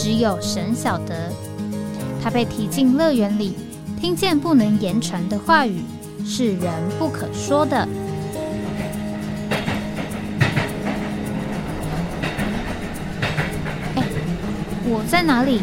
[0.00, 1.32] 只有神晓得，
[2.22, 3.54] 他被提进乐园里，
[4.00, 5.82] 听见不能言传的话语，
[6.24, 7.76] 是人不可说的。
[13.96, 14.04] 哎，
[14.84, 15.60] 我在哪里？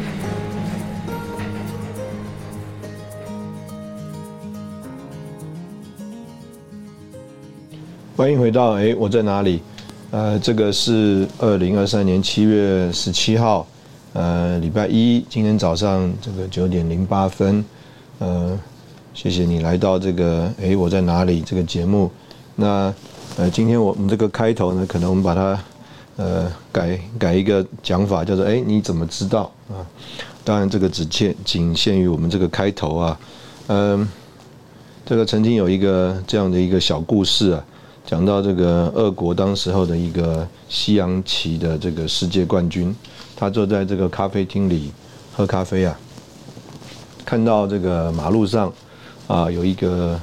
[8.17, 9.61] 欢迎回到哎，我在哪里？
[10.11, 13.65] 呃，这个是二零二三年七月十七号。
[14.15, 17.65] 呃，礼拜一今天早上这个九点零八分，
[18.19, 18.57] 呃，
[19.13, 22.09] 谢谢你来到这个哎我在哪里这个节目。
[22.55, 22.93] 那
[23.35, 25.61] 呃，今天我们这个开头呢，可能我们把它
[26.15, 29.83] 呃改改一个讲法，叫做哎你怎么知道啊？
[30.45, 33.19] 当然这个只限仅限于我们这个开头啊。
[33.67, 34.07] 嗯，
[35.05, 37.65] 这个曾经有一个这样的一个小故事啊，
[38.05, 42.95] 讲到这个俄国当时候的一个西洋棋的这个世界冠军。
[43.37, 44.91] 他坐在这个咖啡厅里
[45.33, 45.93] 喝咖啡啊，
[47.25, 48.71] 看到这个马路上
[49.27, 50.17] 啊有一个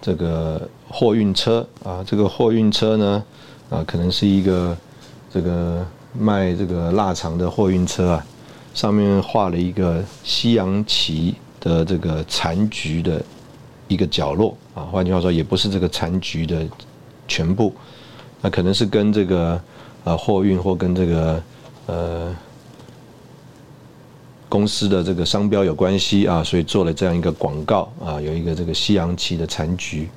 [0.00, 3.24] 这个货运车啊，这个货运车呢
[3.68, 4.76] 啊可能是一个
[5.28, 5.84] 这个
[6.16, 8.26] 卖这个腊肠的货运车啊，
[8.74, 13.20] 上面画了一个西洋棋的这个残局的
[13.88, 16.64] 一个角落啊，换句话说，也不是这个残局的
[17.26, 17.74] 全部，
[18.40, 19.60] 那可能是跟这个
[20.04, 21.42] 啊货运或跟这个
[21.86, 22.36] 呃。
[24.48, 30.10] 公司的这个商标有关系啊，所以做了这样一个广告啊，有一个这个西洋棋的残局。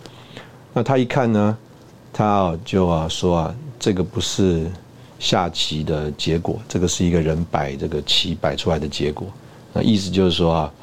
[0.74, 1.58] 那他一看呢，
[2.12, 4.70] 他就啊说啊，这个不是
[5.20, 9.26] 下棋的结果，这个是一个人摆这个棋摆出来的结果。
[9.72, 10.74] 那意思就是说啊，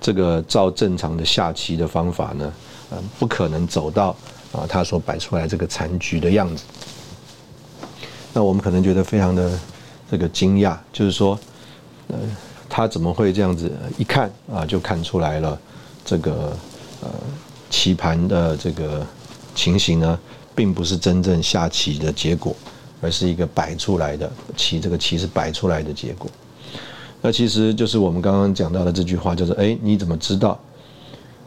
[0.00, 2.50] 这个照正常的下棋的方法呢，
[2.92, 4.16] 嗯，不可能走到
[4.52, 6.64] 啊他所摆出来这个残局的样子。
[8.32, 9.58] 那我们可能觉得非常的
[10.10, 11.38] 这个惊讶，就是说，
[12.08, 12.16] 呃。
[12.74, 13.70] 他怎么会这样子？
[13.98, 15.60] 一看啊，就看出来了，
[16.06, 16.56] 这个
[17.02, 17.10] 呃
[17.68, 19.06] 棋盘的这个
[19.54, 20.18] 情形呢，
[20.54, 22.56] 并不是真正下棋的结果，
[23.02, 24.80] 而是一个摆出来的棋。
[24.80, 26.30] 这个棋是摆出来的结果。
[27.20, 30.58] 那其实就是我们刚刚讲到的这句话，就是哎，你怎么知道？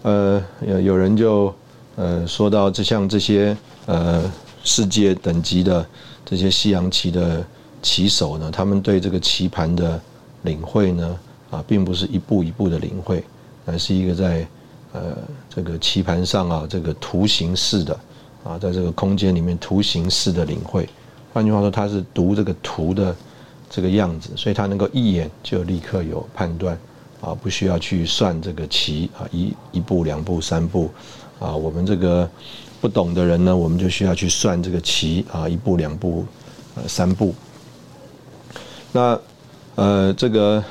[0.04, 1.52] 呃，有有人就
[1.96, 4.24] 呃说到，这像这些呃
[4.64, 5.86] 世界等级的
[6.26, 7.46] 这些西洋棋的
[7.82, 10.00] 棋手呢，他们对这个棋盘的。
[10.46, 11.20] 领会呢，
[11.50, 13.24] 啊，并不是一步一步的领会，
[13.66, 14.48] 而是一个在
[14.94, 15.18] 呃
[15.50, 18.00] 这个棋盘上啊，这个图形式的
[18.44, 20.88] 啊，在这个空间里面图形式的领会。
[21.34, 23.16] 换句话说，他是读这个图的
[23.72, 26.78] 这个样子，所以他能够一眼就立刻有判断
[27.22, 30.92] 啊，不需要去算这个棋啊，一一步两步三步
[31.40, 32.30] 啊，我们这个
[32.82, 36.26] 不懂的人呢，我们就需要去算这个棋啊，一步两步
[36.76, 37.34] 呃三步。
[38.92, 39.20] 那。
[39.78, 40.64] 呃，这个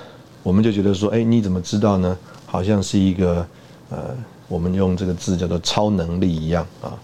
[0.43, 2.17] 我们就觉得说，哎，你怎么知道呢？
[2.47, 3.47] 好像是一个
[3.91, 4.17] 呃，
[4.49, 6.97] 我们用这个字叫做超能力一样啊。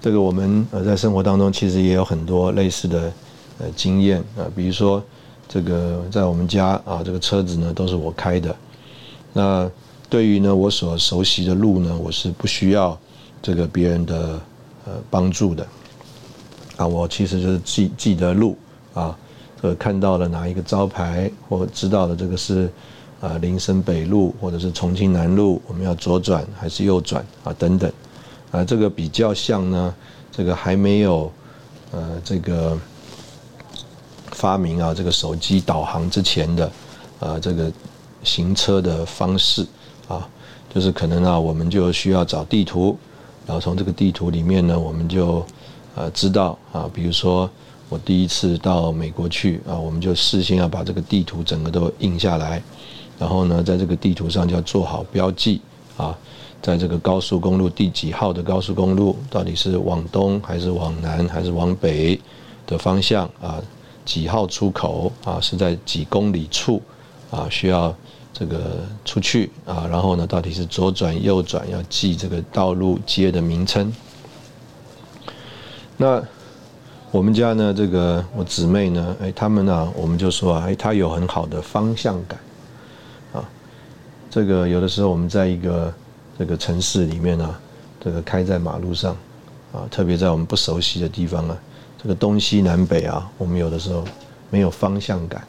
[0.00, 3.12] 这个我们呃在生活当中其实也有很多类似的
[3.58, 5.02] 呃经验啊，比如说
[5.48, 8.54] 这个在我们家啊，这个车子呢都是我开的。
[9.32, 9.68] 那
[10.10, 12.98] 对于呢我所熟悉的路呢，我是不需要
[13.40, 14.40] 这个别人的
[14.84, 15.66] 呃帮助的
[16.76, 18.58] 啊，我其实就是记记得路
[18.92, 19.16] 啊。
[19.62, 22.72] 呃，看到了哪一个招牌，或知道了这个是
[23.20, 27.52] 啊林森北路或者是重庆南路，我们要左转还是右转啊？
[27.58, 27.92] 等等，
[28.52, 29.94] 啊，这个比较像呢，
[30.32, 31.30] 这个还没有
[31.90, 32.78] 呃这个
[34.32, 36.72] 发明啊这个手机导航之前的
[37.18, 37.70] 啊这个
[38.24, 39.66] 行车的方式
[40.10, 40.28] 啊，
[40.74, 42.98] 就是可能啊我们就需要找地图，
[43.46, 45.46] 然后从这个地图里面呢，我们就
[45.94, 47.48] 呃知道啊，比如说。
[47.92, 52.62] 我第一次到美国去啊，我们就事先要把这个地图整个都印下来，
[53.18, 55.60] 然后呢，在这个地图上就要做好标记
[55.96, 56.16] 啊，
[56.62, 62.16] 在这个高速公路第几号的高速公路，到底是往东还是往南还是往北
[62.64, 63.60] 的方向啊？
[64.04, 65.40] 几号出口啊？
[65.40, 66.80] 是在几公里处
[67.28, 67.48] 啊？
[67.50, 67.92] 需要
[68.32, 69.86] 这个出去啊？
[69.90, 71.68] 然后呢，到底是左转右转？
[71.70, 73.92] 要记这个道路街的名称。
[75.96, 76.22] 那。
[77.12, 82.38] 我们家呢，这个我姊妹呢，哎，他们呢，我们就说啊，哎，他有很好的方向感
[83.32, 83.42] 啊，
[84.30, 85.92] 这个有的时候我们在一个
[86.38, 87.52] 这个城市里面呢，
[87.98, 89.16] 这个开在马路上，
[89.72, 91.58] 啊，特别在我们不熟悉的地方啊，
[92.00, 94.04] 这个东西南北啊，我们有的时候
[94.48, 95.44] 没有方向感。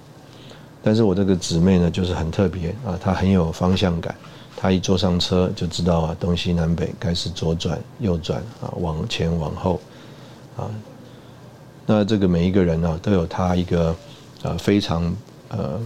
[0.84, 4.16] 但是我这个姊妹呢，就是很特别啊，她很有方向感。
[4.58, 9.80] 她一坐上车就知道啊，东西南北该是左转右转啊，往前往后
[10.58, 10.70] 啊。
[11.86, 13.96] 那这个每一个人呢，都有他一个
[14.44, 15.16] 啊非常
[15.50, 15.80] 呃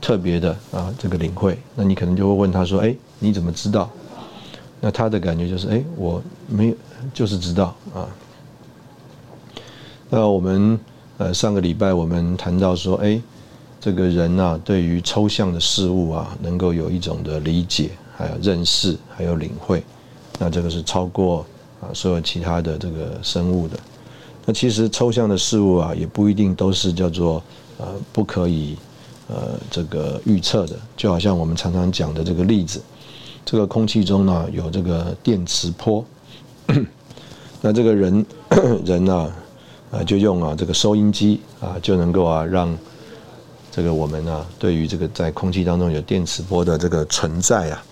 [0.00, 1.58] 特别的啊这个领会。
[1.74, 3.90] 那你可能就会问他说：“哎，你怎么知道？”
[4.80, 6.74] 那他的感觉就是：“哎，我没有，
[7.14, 8.08] 就是知道啊。”
[10.10, 10.78] 那我们
[11.16, 13.18] 呃上个礼拜我们谈到说：“哎。”
[13.88, 19.82] 这个人呐，对于抽象的事物啊，能够有一种的理解，还有认识，还有领会，
[20.38, 21.38] 那这个是超过
[21.80, 23.80] 啊所有其他的这个生物的。
[24.44, 27.42] 那其实抽象的事物啊，也不一定都是叫做
[27.78, 28.76] 呃不可以
[29.26, 30.76] 呃这个预测的。
[30.94, 32.82] 就好像我们常常讲的这个例子，
[33.42, 36.04] 这个空气中呢有这个电磁波，
[37.62, 38.26] 那这个人
[38.84, 39.32] 人呢
[39.90, 42.76] 啊就用啊这个收音机啊就能够啊让。
[43.70, 47.84] 这个我们呢，对于这个在空气当中有电磁波的这个存在啊，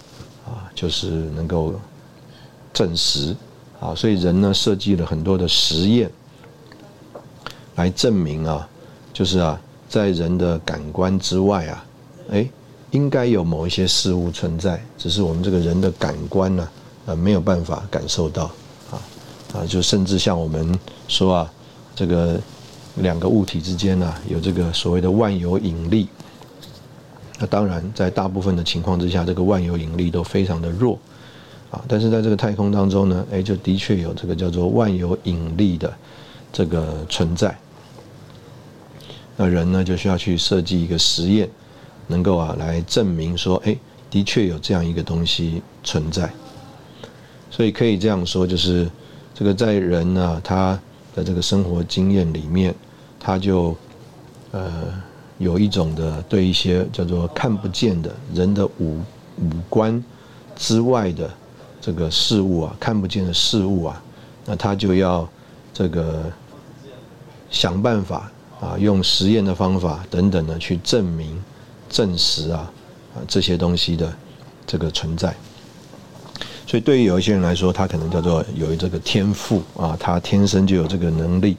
[0.47, 1.75] 啊，就是能够
[2.73, 3.37] 证实
[3.79, 6.11] 啊，所以人呢设计了很多的实验
[7.77, 8.69] 来证明啊，
[9.13, 11.85] 就是啊，在人的感官之外啊，
[12.31, 12.49] 哎，
[12.91, 16.69] 应该有某一些事物存在，只是我们这个人的感官呢，
[17.07, 18.51] 呃，没有办法感受到
[18.91, 18.99] 啊，
[19.55, 20.77] 啊，就甚至像我们
[21.07, 21.53] 说啊，
[21.95, 22.41] 这个。
[22.97, 26.09] 两个物体之间呢，有这个所谓的万有引力。
[27.39, 30.99] 那当然，在大部分的情况之下，这个万有引力都非常的弱
[31.71, 31.85] 啊。
[31.87, 35.93] 但是在这个太空当中呢，哎，就的确有这个叫做万有引力的
[36.51, 37.55] 这个存在。
[39.37, 41.47] 那人呢，就需要去设计一个实验，
[42.07, 43.77] 能够啊来证明说，哎，
[44.11, 46.33] 的确有这样一个东西存在。
[47.51, 48.91] 所以可以这样说，就是
[49.35, 50.81] 这个在人呢，他
[51.15, 52.75] 的这个生活经验里面。
[53.27, 53.75] 他就，
[54.53, 54.71] 呃，
[55.39, 59.01] 有一种的对一些叫做看不见的人的五
[59.39, 60.01] 五官
[60.55, 61.29] 之外的
[61.81, 64.01] 这个事物啊，看不见的事物啊，
[64.45, 65.29] 那他就要
[65.75, 66.31] 这个
[67.51, 68.31] 想办法
[68.61, 71.43] 啊，用实验的方法等等的去证明、
[71.89, 72.71] 证实啊
[73.17, 74.17] 啊这些东西的
[74.65, 75.35] 这个存在。
[76.65, 81.57] 所以对于有一些人来说，他可能叫做有这个天赋啊，他天生就有这个能力，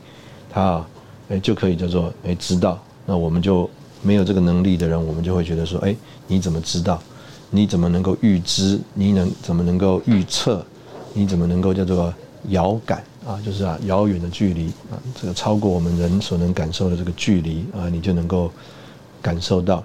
[0.49, 0.81] 他。
[1.29, 2.81] 哎，就可以叫做哎知道。
[3.05, 3.69] 那我们就
[4.01, 5.95] 没有这个能力的人，我们就会觉得说，哎，
[6.27, 7.01] 你怎么知道？
[7.49, 8.79] 你怎么能够预知？
[8.93, 10.65] 你能怎么能够预测？
[11.13, 12.13] 你怎么能够叫做
[12.49, 13.39] 遥感啊？
[13.45, 18.51] 就是啊，遥远的距离啊，这个超过我们人所能感受的这个距离啊，你就能够
[19.21, 19.83] 感受到。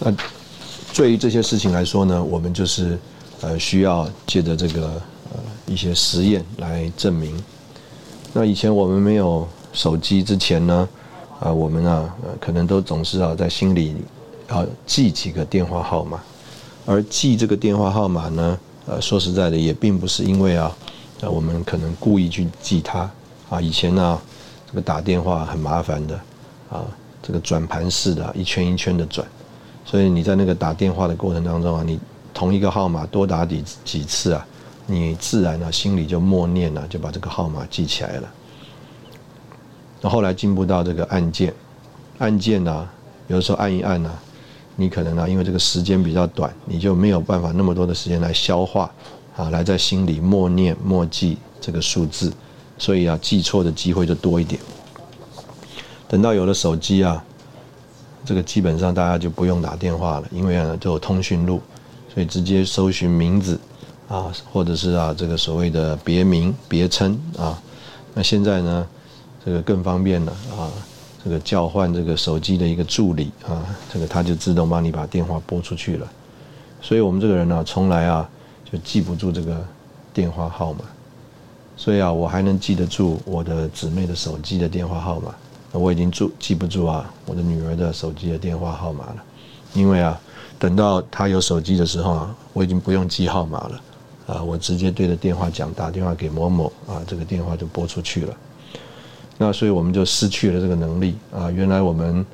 [0.00, 0.14] 那
[0.94, 2.98] 对于这些事情来说呢，我们就是
[3.42, 4.86] 呃需要借着这个
[5.32, 7.36] 呃一些实验来证明。
[8.34, 10.88] 那以前我们没有手机之前呢，
[11.40, 13.96] 啊，我们啊，可能都总是啊在心里
[14.50, 16.20] 要记几个电话号码，
[16.84, 20.70] 而记这个电话号码呢，呃，说实在的，也并不是因为啊，
[21.22, 23.10] 啊，我们可能故意去记它
[23.48, 23.60] 啊。
[23.60, 24.20] 以前呢，
[24.68, 26.14] 这个打电话很麻烦的
[26.70, 26.84] 啊，
[27.22, 29.26] 这个转盘式的，一圈一圈的转，
[29.84, 31.98] 所以你在那个打电话的过程当中啊，你
[32.34, 34.46] 同一个号码多打几几次啊。
[34.90, 38.28] 你自然呢，心里就默念了，就把这个号码记起来了。
[40.00, 41.52] 那后来进步到这个按键，
[42.16, 42.88] 按键呢，
[43.26, 44.10] 有的时候按一按呢，
[44.76, 48.90] 你可能呢，因为这个时间比较短，你就没有办法那么多的时间来消化
[49.36, 52.32] 啊，来在心里默念默记这个数字，
[52.78, 54.58] 所以啊，记错的机会就多一点。
[56.08, 57.22] 等到有了手机啊，
[58.24, 61.60] 这个基本上大家就不用打电话了，因为呢都有通讯录，
[62.14, 63.60] 所以直接搜寻名字。
[64.08, 67.60] 啊，或者是啊，这个所谓的别名、别称啊，
[68.14, 68.86] 那现在呢，
[69.44, 70.72] 这个更方便了啊，
[71.22, 73.62] 这个叫唤这个手机的一个助理啊，
[73.92, 76.08] 这个他就自动帮你把电话拨出去了。
[76.80, 78.26] 所以我们这个人呢，从来啊
[78.70, 79.62] 就记不住这个
[80.14, 80.80] 电话号码，
[81.76, 85.34] 所以啊，我还能记得住我的姊妹的手机的电话号码，
[85.72, 89.16] 我已经住记不住啊我的女儿的手机的电话号码了，
[89.74, 90.18] 因为啊，
[90.58, 93.80] 等到她有手机的时候啊，我已经不用记号码了。
[94.28, 98.36] 啊，我直接对着电话讲，打电话给某某啊，这个电话就拨出去了。
[99.38, 101.50] 那所以我们就失去了这个能力啊。
[101.50, 102.26] 原来我们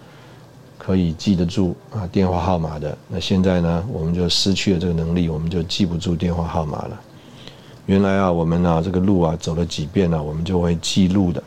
[0.77, 7.01] 可以记得住啊电话号码的，那现在呢，我们就失去了这个能力，我们就记不住电话号码了。
[7.87, 11.41] 原来啊，我们啊这个路啊走了几遍呢，我们就会记录的，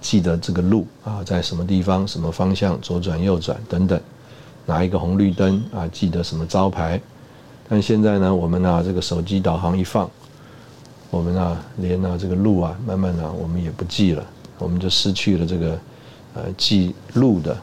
[0.00, 4.00] 记得这个路啊在什么地方、什么方向、左转、右转等等。
[4.64, 7.00] 哪一个红绿灯啊，记得什么招牌。
[7.68, 10.10] 但现在呢，我们啊这个手机导航一放，
[11.10, 14.24] 我们啊连啊这个路啊，慢慢的我们也不记了，
[14.58, 15.78] 我们就失去了这个
[16.34, 17.56] 呃记路的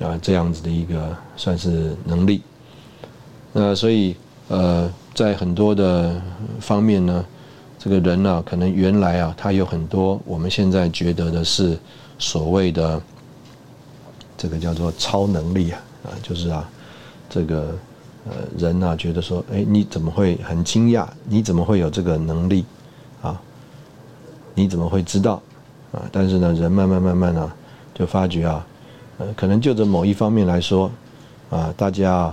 [0.00, 2.42] 啊这样子的一个算是能力。
[3.52, 4.14] 那所以
[4.48, 6.20] 呃在很多的
[6.60, 7.24] 方面呢。
[7.82, 11.78] 这个人呢，可能原来啊，他有很多我们现在觉得的是
[12.18, 13.00] 所谓的
[14.36, 16.68] 这个叫做超能力啊，啊，就是啊，
[17.30, 17.74] 这个
[18.24, 21.06] 呃人呢觉得说，哎，你怎么会很惊讶？
[21.24, 22.64] 你怎么会有这个能力
[23.22, 23.40] 啊？
[24.54, 25.40] 你怎么会知道
[25.92, 26.02] 啊？
[26.12, 27.50] 但是呢，人慢慢慢慢呢，
[27.94, 28.66] 就发觉啊，
[29.18, 30.90] 呃，可能就着某一方面来说
[31.48, 32.32] 啊，大家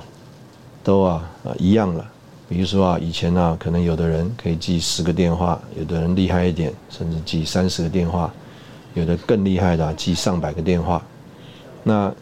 [0.83, 2.05] 都啊啊一样了。
[2.49, 8.33] 比如说啊，以前呢，可能有的人可以记十个电话，有的人厉害一点，甚至记三十个电话，
[8.93, 11.01] 有的更厉害的记上百个电话。
[11.83, 12.13] 那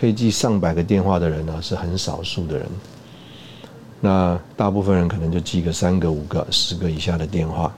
[0.00, 2.66] 可以记上百个电话的人呢，是很少数的人。
[4.00, 7.70] 那大部分人可能就记个三个、五个、十个以下的电话。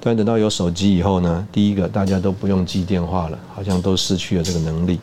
[0.00, 4.98] 但等到有手机以后呢，第一个大家都不用记电话了，好像都失去了这个能力。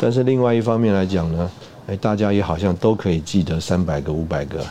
[0.00, 1.50] 但是另外一方面来讲呢，
[1.88, 4.64] 哎，大家也好像都可以记得三百个、五百个。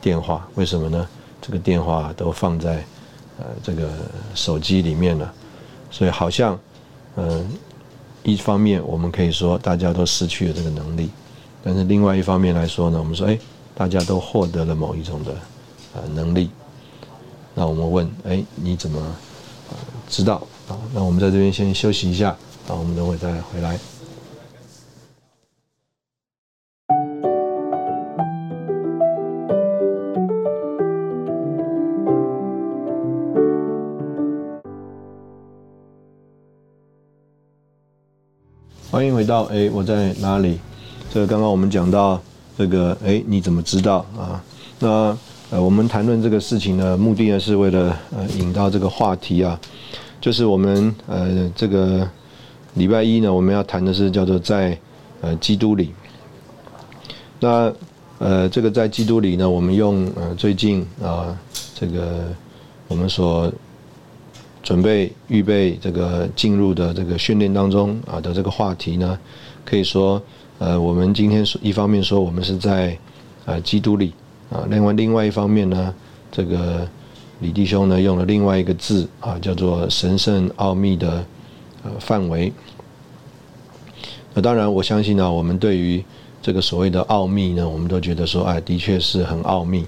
[0.00, 1.06] 电话为什么呢？
[1.42, 2.84] 这个电话都放在
[3.38, 3.88] 呃这个
[4.34, 5.30] 手机里面了，
[5.90, 6.58] 所以好像
[7.16, 7.46] 嗯
[8.22, 11.10] 一方面我们可以说大家都失去了这个能力，
[11.62, 13.38] 但是另外一方面来说呢，我们说哎
[13.74, 15.34] 大家都获得了某一种的
[15.94, 16.50] 呃能力，
[17.54, 19.00] 那我们问哎你怎么
[20.08, 20.76] 知道啊？
[20.92, 22.30] 那我们在这边先休息一下
[22.68, 23.78] 啊，我们等会再回来。
[39.30, 40.58] 到哎，我在哪里？
[41.14, 42.20] 这个刚刚我们讲到
[42.58, 44.42] 这个哎，你怎么知道啊？
[44.80, 45.16] 那
[45.50, 49.56] 呃，我们谈论这个事情呢，目的呢是为了呃引到这个话题啊，
[50.20, 52.04] 就是我们呃这个
[52.74, 54.76] 礼拜一呢，我们要谈的是叫做在
[55.20, 55.94] 呃基督里。
[57.38, 57.72] 那
[58.18, 61.38] 呃这个在基督里呢，我们用呃最近啊
[61.78, 62.24] 这个
[62.88, 63.48] 我们所。
[64.70, 69.18] 准备预备这个进入的这个训练当中啊的这个话题呢，
[69.64, 70.22] 可以说
[70.60, 72.96] 呃我们今天一方面说我们是在
[73.46, 74.12] 呃基督里
[74.48, 75.92] 啊，另外另外一方面呢，
[76.30, 76.88] 这个
[77.40, 81.26] 李弟兄呢用了另外一个字啊叫做神圣奥秘的
[81.82, 82.52] 呃范围。
[84.32, 86.00] 那当然我相信呢，我们对于
[86.40, 89.84] 这个所谓的奥秘呢，我们都觉得说哎的确是很奥秘，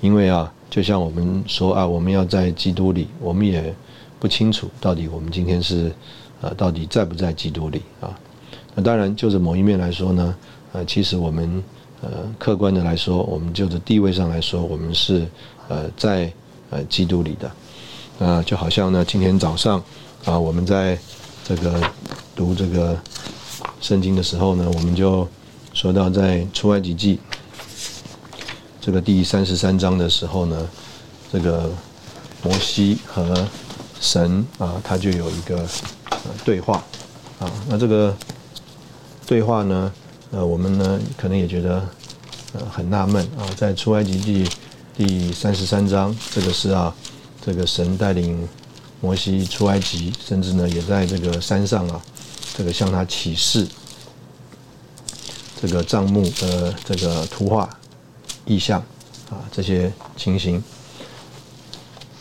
[0.00, 3.72] 因为啊就像我们说啊我们要在基督里，我们也。
[4.24, 5.92] 不清楚到底我们今天是，
[6.40, 8.08] 呃，到底在不在基督里啊？
[8.74, 10.34] 那当然，就着某一面来说呢，
[10.72, 11.62] 呃，其实我们
[12.00, 15.26] 呃客观的来说，我们就着地位上来说，我们是
[15.68, 16.32] 呃在
[16.70, 18.26] 呃基督里的。
[18.26, 19.78] 啊，就好像呢，今天早上
[20.24, 20.98] 啊，我们在
[21.46, 21.78] 这个
[22.34, 22.98] 读这个
[23.82, 25.28] 圣经的时候呢，我们就
[25.74, 27.20] 说到在出埃及记
[28.80, 30.66] 这个第三十三章的时候呢，
[31.30, 31.70] 这个
[32.42, 33.46] 摩西和
[34.04, 35.66] 神啊，他就有一个
[36.44, 36.84] 对话
[37.38, 37.50] 啊。
[37.66, 38.14] 那这个
[39.26, 39.90] 对话呢，
[40.30, 41.88] 呃，我们呢可能也觉得
[42.52, 43.48] 呃很纳闷啊。
[43.56, 44.46] 在出埃及记
[44.94, 46.94] 第三十三章，这个是啊，
[47.42, 48.46] 这个神带领
[49.00, 51.98] 摩西出埃及，甚至呢也在这个山上啊，
[52.54, 53.66] 这个向他启示
[55.62, 57.70] 这个帐幕的这个图画
[58.44, 58.78] 意象
[59.30, 60.62] 啊这些情形。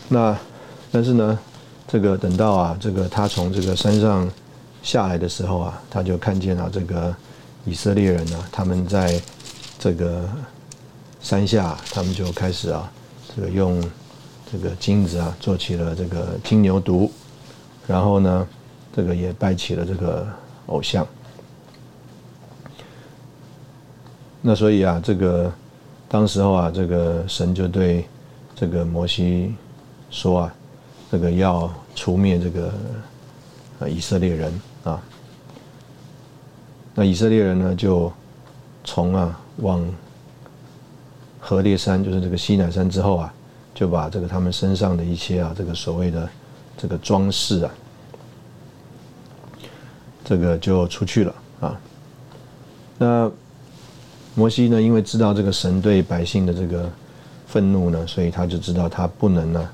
[0.08, 0.38] 那
[0.90, 1.38] 但是呢？
[1.94, 4.28] 这个等到啊，这个他从这个山上
[4.82, 7.16] 下来的时候啊，他就看见了这个
[7.66, 9.22] 以色列人呢，他们在
[9.78, 10.28] 这个
[11.22, 12.92] 山下，他们就开始啊，
[13.36, 13.80] 这个用
[14.52, 17.12] 这个金子啊做起了这个金牛犊，
[17.86, 18.48] 然后呢，
[18.96, 20.28] 这个也拜起了这个
[20.66, 21.06] 偶像。
[24.42, 25.54] 那所以啊，这个
[26.10, 28.04] 当时候啊，这个神就对
[28.56, 29.54] 这个摩西
[30.10, 30.56] 说啊，
[31.12, 31.72] 这个要。
[31.96, 32.74] 除灭这个
[33.80, 35.02] 呃以色列人啊，
[36.96, 38.12] 那以色列人呢就
[38.84, 39.88] 从啊往
[41.40, 43.34] 河烈山，就是这个西南山之后啊，
[43.76, 46.28] 就把这个他们身上的一些啊这个所谓的
[46.78, 47.72] 这个装饰啊，
[50.26, 51.80] 这个就出去了啊。
[52.98, 53.32] 那
[54.34, 56.92] 摩西呢，因为知道这个神对百姓的这个
[57.46, 59.70] 愤怒呢，所以他就知道他不能呢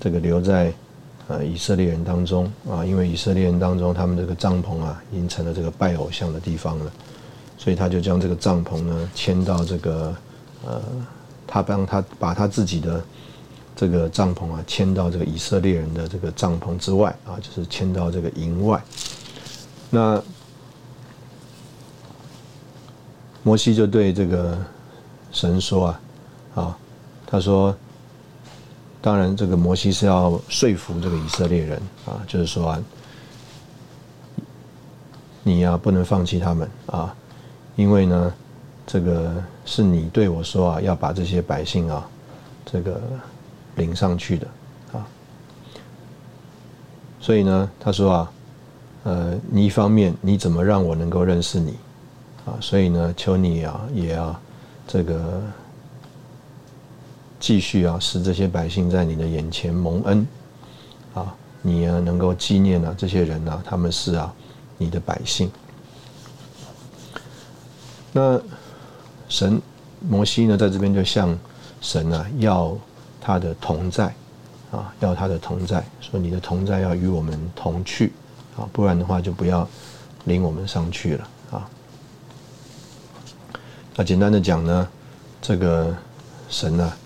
[0.00, 0.72] 这个留在。
[1.30, 6.90] 呃，以色列人当中啊，因为以色列人当中，他们这个帐篷啊，已经成了这个拜偶像的地方了，
[7.56, 10.12] 所以他就将这个帐篷呢迁到这个
[10.66, 10.82] 呃，
[11.46, 13.00] 他帮他把他自己的
[13.76, 18.82] 这个帐篷啊迁到这个以色列人的这个帐篷之外啊，就是迁到这个营外。
[19.88, 20.20] 那
[23.44, 24.58] 摩西就对这个
[25.30, 26.00] 神说啊，
[26.56, 26.78] 啊，
[27.24, 27.72] 他说，
[29.02, 32.78] 当然这个摩西是要说服这个以色列人啊，就是说啊，
[35.42, 37.14] 你呀不能放弃他们啊，
[37.76, 38.32] 因为呢，
[38.86, 42.06] 这个是你对我说啊，要把这些百姓啊，
[42.66, 43.00] 这个
[43.76, 44.46] 领上去的
[44.92, 45.06] 啊，
[47.20, 48.32] 所以呢，他说啊，
[49.04, 51.74] 呃，你一方面你怎么让我能够认识你？
[52.44, 54.38] 啊，所以呢，求你啊，也要
[54.86, 55.42] 这个
[57.40, 60.28] 继续啊，使这些百姓在你的眼前蒙恩
[61.14, 64.32] 啊，你啊能够纪念啊这些人啊，他们是啊
[64.76, 65.50] 你的百姓。
[68.12, 68.38] 那
[69.28, 69.60] 神
[70.06, 71.36] 摩西呢，在这边就向
[71.80, 72.76] 神啊要
[73.20, 74.14] 他的同在
[74.70, 78.12] 啊，要他的同在，说你的同在要与我们同去
[78.56, 79.66] 啊，不然的话就不要
[80.24, 81.70] 领我们上去了啊。
[83.96, 84.88] 那简单的讲呢，
[85.40, 85.94] 这个
[86.48, 86.96] 神呢，啊，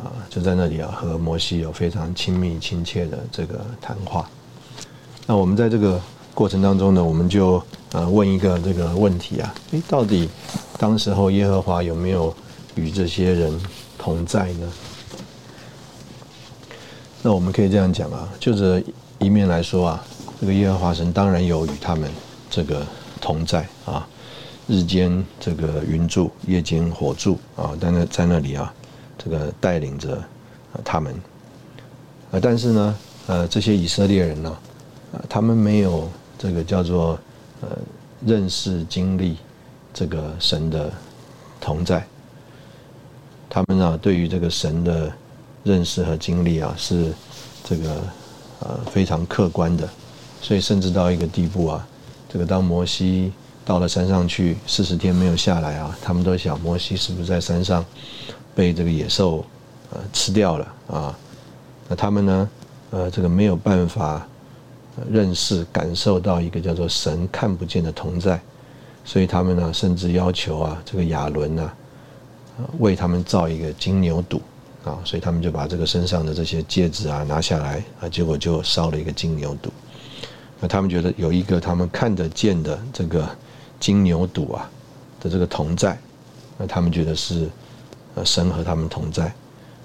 [0.00, 4.28] 啊就在那里啊，和摩西有非常亲密亲切的这个谈话。
[5.26, 6.00] 那我们在这个
[6.34, 10.28] 过程当中呢，我们就呃问一个这个问题啊，诶，到底
[10.78, 12.34] 当时候耶和华有没有
[12.74, 13.60] 与这些人
[13.98, 14.72] 同在呢？
[17.22, 18.82] 那我们可以这样讲啊，就这
[19.18, 20.04] 一面来说啊，
[20.40, 22.10] 这个耶和华神当然有与他们
[22.48, 22.86] 这个
[23.20, 24.06] 同在啊。
[24.68, 28.72] 日间这个云柱，夜间火柱啊，在那在那里啊，
[29.22, 30.22] 这个带领着
[30.84, 31.14] 他们。
[32.32, 34.56] 啊，但是呢，呃，这些以色列人呢，
[35.12, 36.08] 啊，他们没有
[36.38, 37.18] 这个叫做
[37.60, 37.68] 呃
[38.24, 39.36] 认识经历
[39.92, 40.90] 这个神的
[41.60, 42.04] 同在。
[43.48, 45.12] 他们啊，对于这个神的
[45.64, 47.12] 认识和经历啊，是
[47.64, 48.02] 这个
[48.60, 49.88] 呃非常客观的，
[50.40, 51.86] 所以甚至到一个地步啊，
[52.28, 53.32] 这个当摩西。
[53.62, 57.84] 到了山上去四十天没有下来啊，他们都想摩西是不是在山上
[58.54, 59.44] 被这个野兽
[59.92, 61.18] 呃吃掉了啊？
[61.88, 62.50] 那他们呢
[62.90, 64.26] 呃这个没有办法
[65.10, 68.40] 认识感受到一个叫做神看不见的同在，
[69.04, 71.70] 所以他们呢甚至要求啊这个亚伦呢
[72.78, 74.40] 为他们造一个金牛犊
[74.84, 79.68] 啊，所以他们就把这个身上的这些戒指啊拿下来啊，结果就烧了一个金牛犊。
[80.60, 83.28] 那他们觉得有一个他们看得见的这个。
[83.80, 84.70] 金牛犊啊
[85.22, 85.98] 的这个同在，
[86.58, 87.48] 那他们觉得是
[88.24, 89.32] 神和他们同在，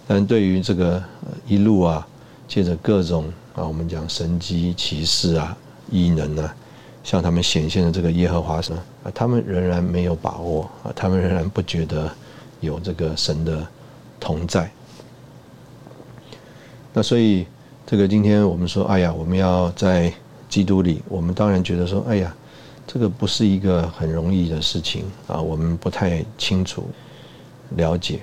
[0.07, 1.01] 但对于这个
[1.47, 2.05] 一路啊，
[2.47, 5.55] 借着各种啊我们讲神机骑士啊
[5.89, 6.55] 异能啊，
[7.03, 12.11] 向他们显现的这个耶和华神啊，他们仍然没有把握啊，他们仍然不觉得
[12.59, 13.65] 有这个神的
[14.19, 14.69] 同在。
[16.93, 17.45] 那所以
[17.85, 20.13] 这个今天我们说，哎呀，我们要在
[20.49, 22.33] 基督里，我们当然觉得说，哎呀。
[22.88, 26.88] 这个不是一个很容易的事情啊，我们不太清楚
[27.71, 28.21] 了解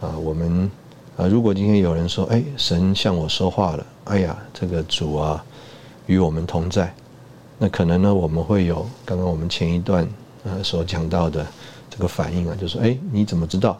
[0.00, 0.16] 啊。
[0.18, 0.70] 我们
[1.16, 5.44] 啊，如果今天有人说：“哎，神向我说话了。”哎呀，这个主啊，
[6.06, 6.92] 与我们同在。
[7.58, 10.08] 那可能呢，我们会有刚刚我们前一段
[10.44, 11.46] 呃所讲到的
[11.88, 13.78] 这个反应啊，就说：“哎，你怎么知道？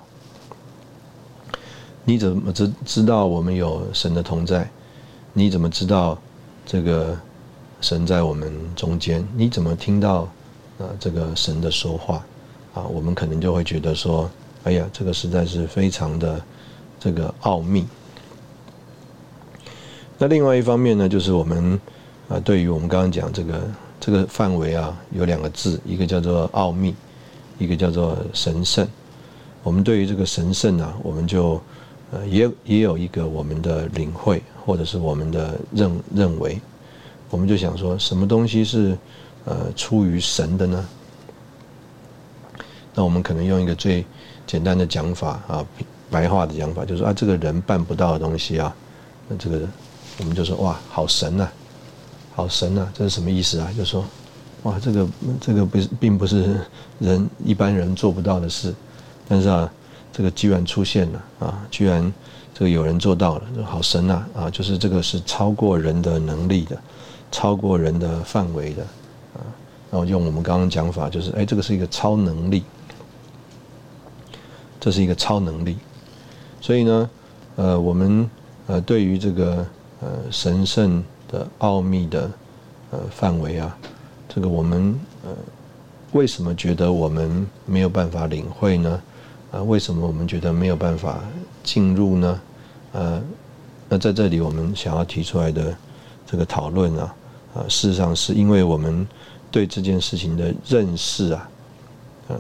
[2.05, 4.69] 你怎么知知道我们有神的同在？
[5.33, 6.19] 你怎么知道
[6.65, 7.17] 这个？”
[7.83, 10.21] 神在我们中间，你怎么听到
[10.79, 12.25] 啊这个神的说话
[12.75, 12.85] 啊？
[12.85, 14.31] 我们可能就会觉得说，
[14.65, 16.41] 哎呀，这个实在是非常的
[17.01, 17.87] 这个奥秘。
[20.19, 21.81] 那另外一方面呢，就是我们
[22.29, 23.61] 啊，对于我们刚刚讲这个
[23.99, 26.95] 这个范围啊，有两个字，一个叫做奥秘，
[27.59, 28.87] 一个叫做神圣。
[29.65, 31.61] 我们对于这个神圣啊，我们就
[32.13, 36.61] 呃也也有一个我们的领会，或者是我们的认认为。
[37.31, 38.97] 我们就想说，什么东西是
[39.45, 40.89] 呃出于神的呢？
[42.95, 44.05] 那我们可能用一个最
[44.47, 45.65] 简单的讲法啊，
[46.11, 48.75] 白话的讲法，就是啊，这个人办不到的东西啊，
[49.29, 49.61] 那这个
[50.19, 51.49] 我们就说哇，好神呐，
[52.35, 53.71] 好神呐，这是什么意思啊？
[53.77, 54.05] 就说
[54.63, 55.07] 哇，这个
[55.41, 56.61] 这个不是并不是
[56.99, 58.75] 人一般人做不到的事，
[59.29, 59.71] 但是啊，
[60.13, 62.13] 这个居然出现了啊，居然
[62.55, 66.79] 这个有人做到了，好神呐啊，就是这个是超过人的能力的。
[67.35, 68.83] 超过人的范围的，
[69.33, 69.41] 啊，
[69.91, 72.63] 然后用我们刚刚讲法，就是，哎，这个是一个超能力，
[74.83, 75.77] 这是一个超能力，
[76.61, 77.11] 所以呢，
[77.55, 78.29] 呃，我们
[78.67, 79.65] 呃对于这个
[80.01, 82.29] 呃神圣的奥秘的
[82.91, 83.79] 呃范围啊，
[84.29, 85.31] 这个我们呃
[86.11, 89.01] 为什么觉得我们没有办法领会呢？
[89.53, 91.21] 啊，为什么我们觉得没有办法
[91.63, 92.41] 进入呢？
[92.91, 93.23] 呃，
[93.89, 95.73] 那在这里我们想要提出来的
[96.27, 97.15] 这个讨论啊，
[97.55, 99.07] 啊，事实上是因为我们
[99.49, 101.49] 对这件事情的认识啊，
[102.31, 102.37] 嗯，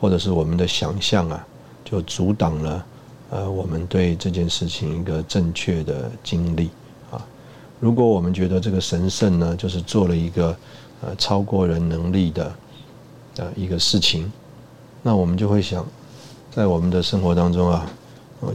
[0.00, 1.46] 或者是我们的想象啊，
[1.92, 2.86] 就阻挡了
[3.28, 6.70] 呃我们对这件事情一个正确的经历
[7.10, 7.22] 啊。
[7.80, 10.56] 如果我们觉得这个神圣呢，就是做了一个
[11.02, 12.54] 呃超过人能力的
[13.36, 14.32] 呃一个事情，
[15.02, 15.86] 那我们就会想，
[16.50, 17.86] 在我们的生活当中啊。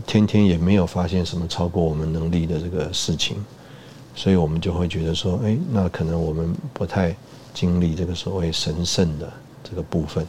[0.06, 3.38] 天天也没有发现什么超过我们能力的这个事情，
[4.16, 7.16] 所以我们就会觉得说，哎，那可能我们不太
[7.54, 9.32] 经历这个所谓神圣的
[9.64, 10.28] 这个部分。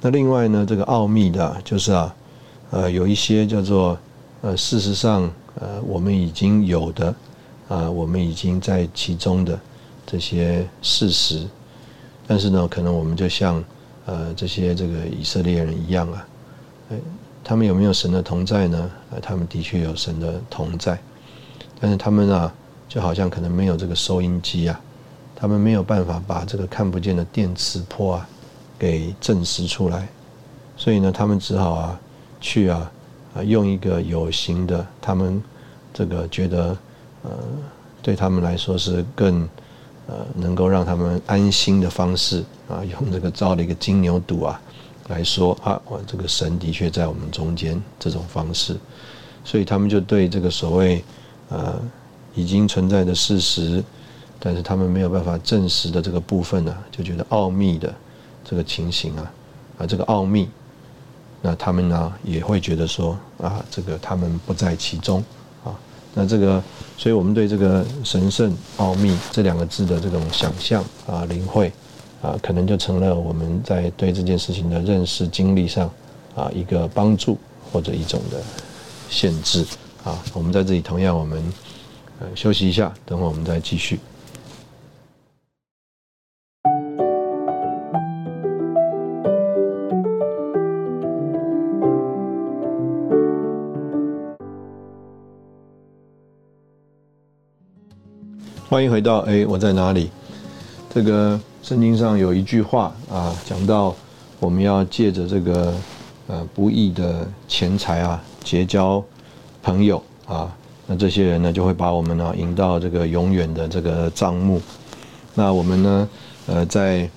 [0.00, 2.14] 那另外呢，这个奥秘的，就是啊，
[2.70, 3.98] 呃，有一些叫做
[4.42, 5.30] 呃，事实上，
[5.60, 7.14] 呃，我们已经有的
[7.68, 9.58] 啊，我们已经在其中的
[10.06, 11.46] 这些事实，
[12.26, 13.62] 但是呢，可能我们就像
[14.04, 16.28] 呃这些这个以色列人一样啊，
[16.90, 16.96] 哎。
[17.48, 18.90] 他们有没有神的同在呢？
[19.12, 20.98] 呃，他们的确有神的同在，
[21.78, 22.52] 但是他们啊，
[22.88, 24.80] 就好像可能没有这个收音机啊，
[25.36, 28.28] 他们没有办法把这个看不见的电磁波啊
[28.78, 30.08] 给证实出来，
[30.76, 32.00] 所以呢，他们只好啊
[32.40, 32.90] 去啊
[33.34, 35.42] 啊用一个有形的，他们
[35.92, 36.76] 这个觉得
[37.22, 37.30] 呃
[38.02, 39.48] 对他们来说是更
[40.06, 44.60] 呃能够让他们安心的方式啊，用这个造了一个金牛犊啊。
[45.08, 48.76] 来说啊，我这个神的确在我们中间这种方式，
[49.44, 51.04] 所以他们就对这个所谓
[51.48, 51.80] 呃
[52.34, 53.84] 已经存在的事实，
[54.40, 57.94] 但是他们没有办法证实的这个部分呢，就觉得奥秘的
[58.48, 59.32] 这个情形啊
[59.78, 60.48] 啊这个奥秘，
[61.42, 65.22] 那他们呢也会觉得说啊这个他们不在其中
[65.64, 65.74] 啊，
[66.14, 66.62] 那这个
[66.96, 71.72] 所以我们对这个神圣奥秘这两个字的这种想象啊领会。
[72.22, 75.88] 啊，可能就成了我们在对这件事情的认识经历上
[76.34, 77.36] 啊一个帮助
[77.70, 78.42] 或者一种的
[79.10, 79.64] 限制
[80.02, 80.18] 啊。
[80.32, 81.52] 我们在这里同样，我们
[82.18, 84.00] 呃休息一下，等会我们再继续。
[98.76, 100.10] 欢迎回到哎，我在哪里？
[100.92, 101.40] 这个。
[101.62, 103.94] 圣经上有一句话啊，讲到
[104.38, 105.72] 我们要借着这个
[106.26, 109.02] 呃不义的钱财啊结交
[109.62, 110.54] 朋友啊，
[110.86, 114.60] 那这些人呢就会把我们呢引到这个永远的这个账目。
[115.32, 116.08] 那我们呢
[116.46, 117.08] 呃在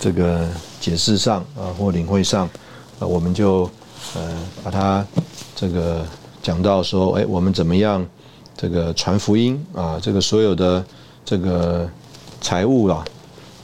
[0.00, 0.48] 这个
[0.80, 2.50] 解释上啊或领会上，
[2.98, 3.70] 呃我们就
[4.16, 5.06] 呃把它
[5.54, 6.04] 这个
[6.42, 8.04] 讲到说，哎，我们怎么样
[8.58, 9.98] 这个传福音啊？
[10.02, 10.84] 这个所有的
[11.24, 11.88] 这个
[12.42, 13.02] 财物啊。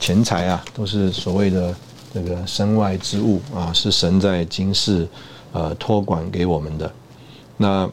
[0.01, 1.75] 钱财啊，都是所谓的
[2.13, 5.09] 这个身外之物啊，是神在今世
[5.53, 6.93] 呃托管给我们的。
[7.57, 7.89] 那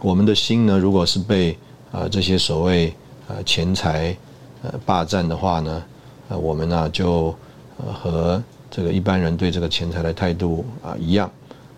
[0.00, 1.58] 我们的心呢，如果是被
[1.90, 2.94] 啊这些所谓
[3.28, 4.16] 呃钱财
[4.62, 5.82] 呃霸占的话呢，
[6.30, 7.34] 呃我们呢就
[7.76, 11.30] 呃和这个一般人对这个钱财的态度啊一样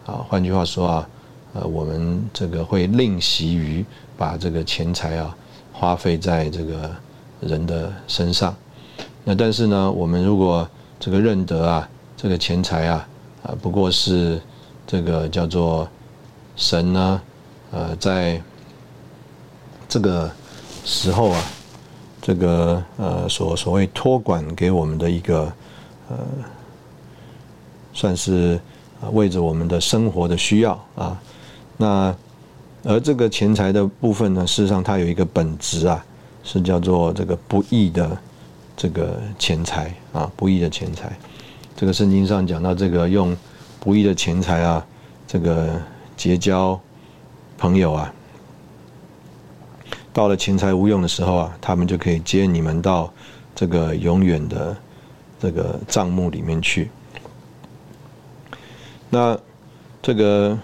[0.06, 0.24] 啊。
[0.28, 1.08] 换句话说啊，
[1.54, 3.84] 呃我们这个会吝惜于
[4.16, 5.34] 把这个钱财啊
[5.72, 6.90] 花费在这个
[7.40, 8.54] 人的身上。
[9.24, 10.68] 那但是呢，我们如果
[11.00, 13.08] 这个认得啊，这个钱财啊，
[13.42, 14.40] 啊不过是
[14.86, 15.88] 这个叫做
[16.56, 17.22] 神呢，
[17.70, 18.40] 呃，在
[19.88, 20.30] 这个
[20.84, 21.42] 时候啊，
[22.20, 25.52] 这个呃所所谓托管给我们的一个
[26.10, 26.18] 呃，
[27.92, 28.60] 算是
[29.12, 31.20] 为着我们的生活的需要啊，
[31.76, 32.14] 那
[32.82, 36.04] 而这个钱财的部分呢，事实上它有一个本质啊，
[36.42, 38.16] 是叫做这个不义的。
[38.76, 41.16] 这个钱财啊，不义的钱财，
[41.76, 43.34] 这个圣经上讲到这个用
[43.78, 44.84] 不义的钱财啊，
[45.28, 45.80] 这个
[46.16, 46.78] 结交
[47.56, 48.12] 朋友啊，
[50.12, 53.12] 到了钱财无用的时候啊，他们就可以接你们到
[53.54, 54.76] 这个永远的
[55.38, 56.90] 这个账目里面去。
[59.08, 59.38] 那
[60.02, 60.58] 这个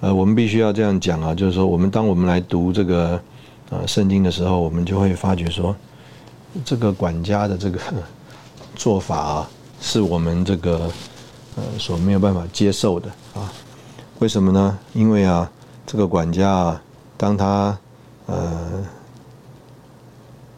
[0.00, 3.20] 呃，我们必须要这样讲啊，就是说，我们当我们来读这个
[3.68, 5.74] 呃圣经的时候，我们就会发觉说。
[6.64, 7.78] 这个管家的这个
[8.74, 10.90] 做法啊，是我们这个
[11.54, 13.52] 呃所没有办法接受的啊。
[14.18, 14.76] 为什么呢？
[14.92, 15.48] 因为啊，
[15.86, 16.82] 这个管家啊，
[17.16, 17.78] 当他
[18.26, 18.84] 呃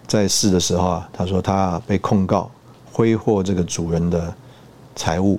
[0.07, 2.51] 在世的时候啊，他说他被控告
[2.91, 4.35] 挥霍这个主人的
[4.97, 5.39] 财物，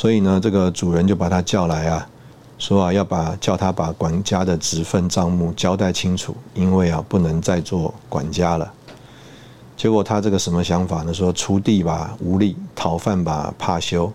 [0.00, 2.08] 所以呢，这个主人就把他叫来啊。
[2.56, 8.72] 说啊，要把叫他把管家的职分账目交代清楚，因为啊，不能再做管家了。
[9.76, 11.12] 结果他这个什么想法呢？
[11.12, 14.10] 说锄地吧无力，讨饭吧怕羞。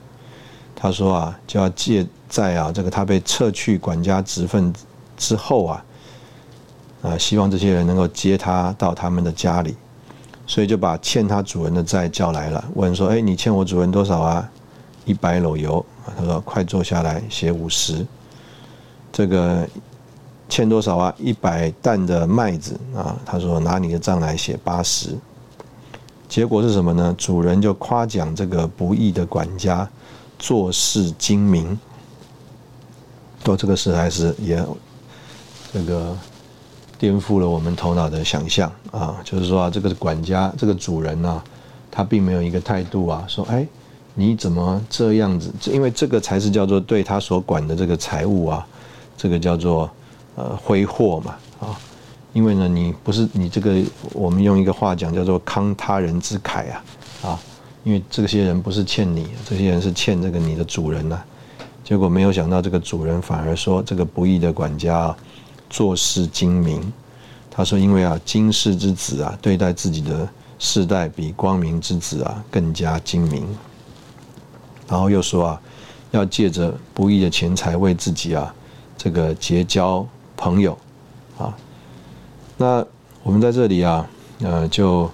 [0.75, 4.73] 他说啊，就要借在啊这个他被撤去管家职分
[5.15, 5.85] 之后啊，
[7.03, 9.75] 啊希望这些人能够接他到他们的家里，
[10.47, 14.49] 所以就把欠他主人的债叫来了，问说：哎，你欠我主人多少啊？
[15.05, 15.85] 一百篓油。
[16.17, 18.05] 他说：快坐下来写五十。
[19.11, 19.67] 这个
[20.49, 21.15] 欠多少啊？
[21.17, 23.17] 一百担的麦子啊。
[23.25, 25.15] 他说：拿你的账来写八十。
[26.27, 27.15] 结果是什么呢？
[27.17, 29.87] 主人就夸奖这个不义的管家
[30.37, 31.79] 做事精明。
[33.43, 34.63] 做这个事还是也
[35.71, 36.17] 这个
[36.97, 39.21] 颠覆了我们头脑的想象啊！
[39.23, 41.43] 就是说啊，这个管家这个主人呢，
[41.91, 43.67] 他并没有一个态度啊，说哎，
[44.15, 45.51] 你怎么这样子？
[45.65, 48.65] 因为这个才是叫做对他所管的这个财物啊，
[49.17, 49.89] 这个叫做
[50.35, 51.77] 呃挥霍嘛啊。
[52.31, 56.83] 因为呢，你不是你这个，我们用一个话讲叫做“慷他人之慨”啊，
[57.23, 57.39] 啊，
[57.83, 61.21] 因为这些人不是欠你，这些人是欠这个你的主人呐。
[61.83, 65.15] 结果没有想到，这个主人反而说这个不义的管家
[65.69, 66.81] 做事精明。
[67.49, 70.27] 他说：“因为啊，今世之子啊，对待自己的
[70.59, 73.47] 世代比光明之子啊更加精明。”
[74.87, 75.61] 然后又说啊，
[76.11, 78.53] 要借着不义的钱财为自己啊
[78.97, 80.05] 这个结交
[80.37, 80.77] 朋友
[81.37, 81.55] 啊。
[82.57, 82.85] 那
[83.23, 84.07] 我们在这里啊，
[84.41, 85.09] 呃，就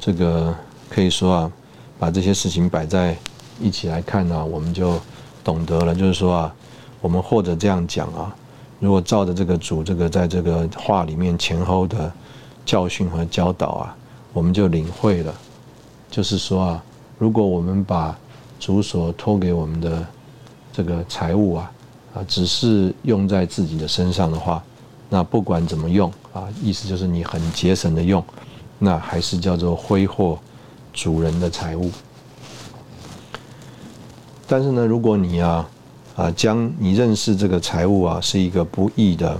[0.00, 0.54] 这个
[0.90, 1.52] 可以说啊，
[1.98, 3.16] 把这些事情摆在
[3.60, 5.00] 一起来看呢，我们就
[5.44, 5.94] 懂得了。
[5.94, 6.54] 就是说啊，
[7.00, 8.34] 我们或者这样讲啊，
[8.80, 12.12] 如果照着这个主这个在这个话里面前后的
[12.66, 13.96] 教训和教导啊，
[14.32, 15.32] 我们就领会了。
[16.10, 16.82] 就是说啊，
[17.18, 18.18] 如果我们把
[18.62, 20.06] 主所托给我们的
[20.72, 21.72] 这个财物啊，
[22.14, 24.62] 啊，只是用在自己的身上的话，
[25.08, 28.24] 那不管怎么用啊，意思就是你很节省的用，
[28.78, 30.38] 那还是叫做挥霍
[30.92, 31.90] 主人的财物。
[34.46, 35.68] 但是呢，如果你啊
[36.14, 39.36] 啊将你认识这个财物啊是一个不义的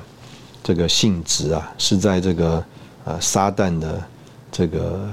[0.64, 2.64] 这个性质啊，是在这个
[3.04, 4.02] 呃撒旦的
[4.50, 5.08] 这个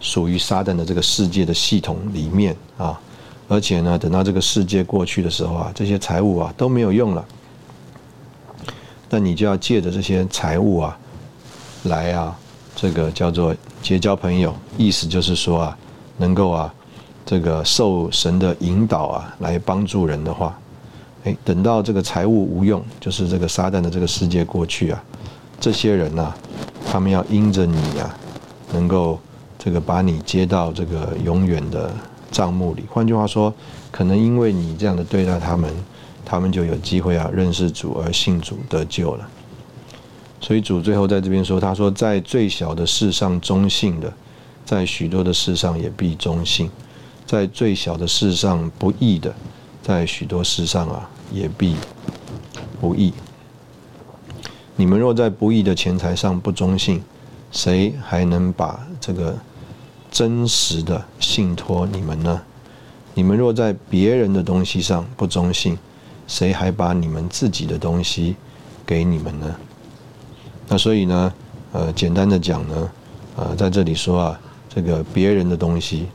[0.00, 3.00] 属于撒旦的这个世界的系统里面啊，
[3.48, 7.24] 而且呢，等到这个世界过去的时候啊，这些财物啊都没有用了。
[9.10, 10.98] 那你就要借着这些财物啊，
[11.84, 12.38] 来啊，
[12.76, 15.78] 这个叫做结交朋友，意思就是说啊，
[16.18, 16.74] 能够啊，
[17.24, 20.58] 这个受神的引导啊，来帮助人的话，
[21.24, 25.02] 哎，等到这个财物无用，就是这个撒旦的这个世界过去啊，
[25.58, 26.34] 这些人呐，
[26.86, 28.14] 他们要因着你啊，
[28.74, 29.18] 能够
[29.58, 31.90] 这个把你接到这个永远的
[32.30, 32.84] 账目里。
[32.90, 33.52] 换句话说，
[33.90, 35.72] 可能因为你这样的对待他们。
[36.30, 39.26] 他们就有机会啊认识主而信主得救了。
[40.42, 44.12] 所以主最后在这边说：“他说，在最小的事上忠信的，
[44.62, 46.68] 在许多的事上也必忠信；
[47.24, 49.34] 在最小的事上不义的，
[49.82, 51.74] 在许多事上啊也必
[52.78, 53.14] 不义。
[54.76, 57.02] 你们若在不义的钱财上不忠信，
[57.50, 59.34] 谁还能把这个
[60.10, 62.40] 真实的信托你们呢？
[63.14, 65.76] 你们若在别人的东西上不忠信，
[66.26, 68.36] 谁还把你们自己的东西
[68.86, 69.56] 给你们呢？
[70.68, 71.32] 那所以呢，
[71.72, 72.90] 呃，简单的讲呢，
[73.36, 76.06] 呃，在这里说啊，这个别人的东西，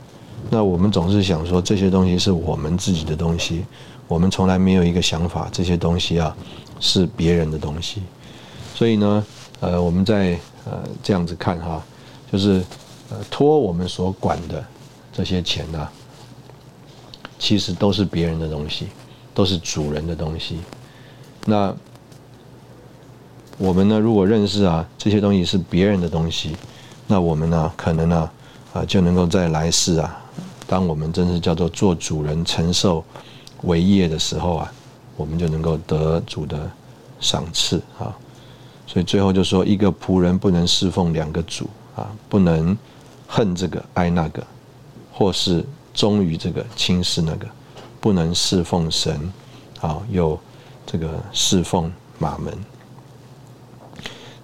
[0.48, 3.64] 那我们总是想说这些东西是我们自己的东西，
[4.08, 6.34] 我们从来没有一个想法，这些东西啊
[6.80, 8.02] 是别人的东西。
[8.74, 9.24] 所以呢，
[9.60, 11.82] 呃，我们在呃这样子看哈，
[12.32, 12.62] 就是
[13.10, 14.64] 呃托我们所管的
[15.12, 15.88] 这些钱呢，
[17.38, 18.88] 其实都是别人的东西。
[19.36, 20.60] 都是主人的东西，
[21.44, 21.74] 那
[23.58, 23.98] 我们呢？
[23.98, 26.56] 如果认识啊这些东西是别人的东西，
[27.08, 28.30] 那我们呢可能呢
[28.72, 30.22] 啊就能够在来世啊，
[30.68, 33.04] 当我们真是叫做做主人承受
[33.62, 34.72] 为业的时候啊，
[35.16, 36.70] 我们就能够得主的
[37.18, 38.14] 赏赐啊。
[38.86, 42.78] 所以最后就说，一个仆人不能侍奉两个主啊，不能
[43.26, 44.46] 恨这个爱那个，
[45.12, 47.46] 或是忠于这个轻视那个。
[48.00, 49.32] 不能侍奉神，
[49.80, 50.38] 啊，又
[50.84, 52.52] 这个侍奉马门。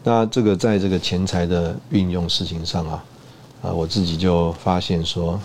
[0.03, 3.05] 那这个在这个钱财的运用事情上啊，
[3.61, 5.39] 啊，我自己就发现说，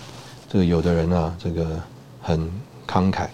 [0.48, 1.78] 这个有的人啊，这个
[2.22, 2.50] 很
[2.88, 3.28] 慷慨；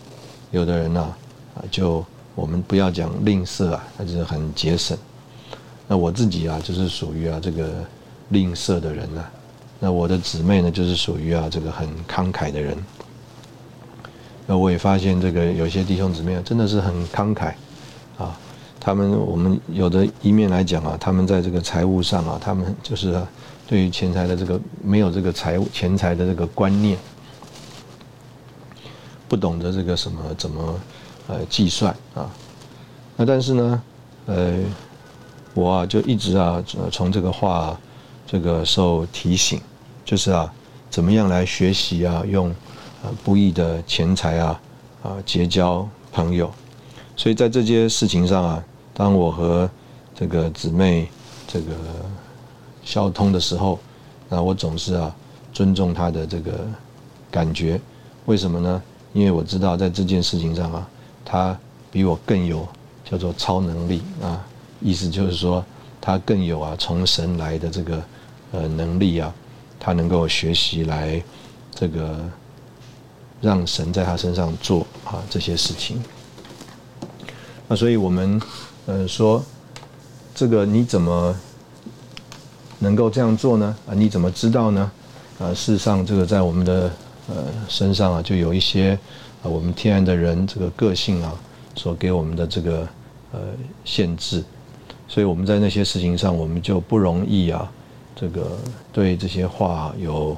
[0.50, 1.16] 有的人呢，
[1.54, 4.98] 啊，就我们不要讲吝啬啊，他就是很节省。
[5.88, 7.86] 那我自己啊，就是属于啊这个
[8.30, 9.24] 吝啬的人呐。
[9.84, 12.78] 那我的姊妹呢，就是属于啊这个很慷慨的人。
[14.46, 17.54] 那我也发现，这个有些弟兄姊妹啊真的是很慷慨，
[18.20, 18.38] 啊，
[18.80, 23.20] 他们我们有的一面来讲啊，他们在这个财务上啊，他们就是
[23.66, 26.96] 对于钱财的这个没有这个财务钱财的这个观念，
[29.28, 30.80] 不懂得这个什么怎么
[31.28, 32.30] 呃计算啊。
[33.18, 33.82] 那但是呢，
[34.28, 34.60] 呃，
[35.56, 37.76] 我啊就一直啊从这个话
[38.28, 39.62] 这个受提醒，
[40.04, 40.54] 就是啊
[40.90, 42.54] 怎么样来学习啊用
[43.04, 44.62] 呃不义的钱财啊
[45.04, 46.52] 啊结交朋友。
[47.16, 49.70] 所以在这些事情上啊，当我和
[50.16, 51.08] 这个姊妹
[51.48, 51.74] 这个
[52.84, 53.78] 交通的时候，
[54.28, 55.16] 那我总是啊
[55.54, 56.66] 尊重她的这个
[57.30, 57.80] 感觉。
[58.26, 58.82] 为什么呢？
[59.14, 60.88] 因为我知道在这件事情上啊，
[61.26, 61.58] 她
[61.92, 62.68] 比我更有
[63.04, 64.44] 叫做超能力啊，
[64.80, 65.64] 意思就是说
[66.00, 68.04] 她更有啊从神来的这个
[68.52, 69.34] 呃能力啊，
[69.84, 71.20] 他能够学习来
[71.74, 72.16] 这个
[73.42, 76.00] 让神在他身上做啊这些事情。
[77.68, 78.40] 那所以我们，
[78.86, 79.44] 呃，说
[80.36, 81.36] 这个你怎么
[82.78, 83.76] 能够这样做呢？
[83.88, 84.92] 啊，你怎么知道呢？
[85.40, 86.92] 啊，事实上，这个在我们的
[87.28, 89.00] 呃身上啊，就有一些
[89.42, 91.34] 啊，我们天然的人这个个性啊，
[91.74, 92.88] 所给我们的这个
[93.32, 93.40] 呃
[93.84, 94.44] 限制，
[95.08, 97.72] 所以我们在那些事情上，我们就不容易啊，
[98.16, 98.58] 这个
[98.94, 100.38] 对这些话有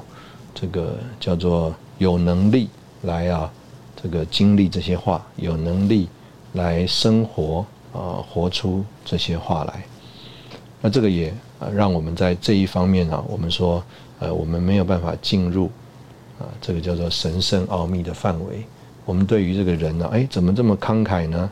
[0.54, 2.68] 这个叫做有能力
[3.02, 3.50] 来啊，
[4.02, 6.08] 这个经历这些话，有能力。
[6.54, 9.84] 来生活啊，活出这些话来。
[10.80, 13.82] 那这个也啊，让我们在这一方面啊，我们说
[14.20, 15.68] 呃，我们没有办法进入
[16.38, 18.64] 啊，这个叫做神圣奥秘的范围。
[19.04, 21.50] 我们对于这个人呢，哎，怎么这么慷慨呢？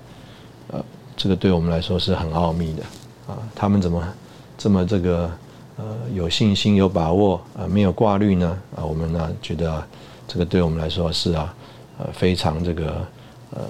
[0.69, 0.85] 呃，
[1.17, 2.85] 这个对我们来说是很奥秘的
[3.27, 3.37] 啊。
[3.57, 4.15] 他们怎么
[4.57, 5.29] 这么这个
[5.77, 8.59] 呃有信心、有把握啊，没有挂虑呢？
[8.77, 9.83] 啊，我们呢觉得
[10.27, 11.55] 这个对我们来说是啊，
[11.99, 13.07] 呃，非常这个
[13.51, 13.63] 呃。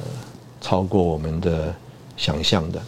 [0.64, 1.74] 超过我们的
[2.16, 2.80] 想象的，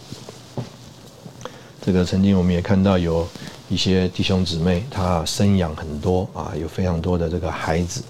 [1.81, 3.27] 这个曾经我们也看到有
[3.67, 8.01] 一些弟兄姊妹，他生养很多啊，有非常多的这个孩子。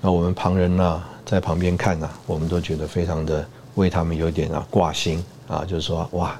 [0.00, 3.46] 那我们旁人呢，在旁边看呢，我们都觉得非常的
[3.76, 6.36] 为他们有点啊挂心啊，就是说哇，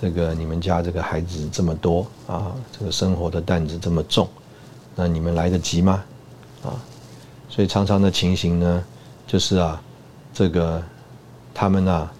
[0.00, 4.28] 这个你们家这个孩子这么多啊，这个生活的担子这么重，
[4.94, 6.04] 那你们来得及吗？
[6.62, 6.74] 啊，
[7.48, 8.84] 所以常常的情形呢，
[9.26, 9.82] 就是啊。
[10.30, 10.80] 这个
[11.52, 12.10] 他们呢，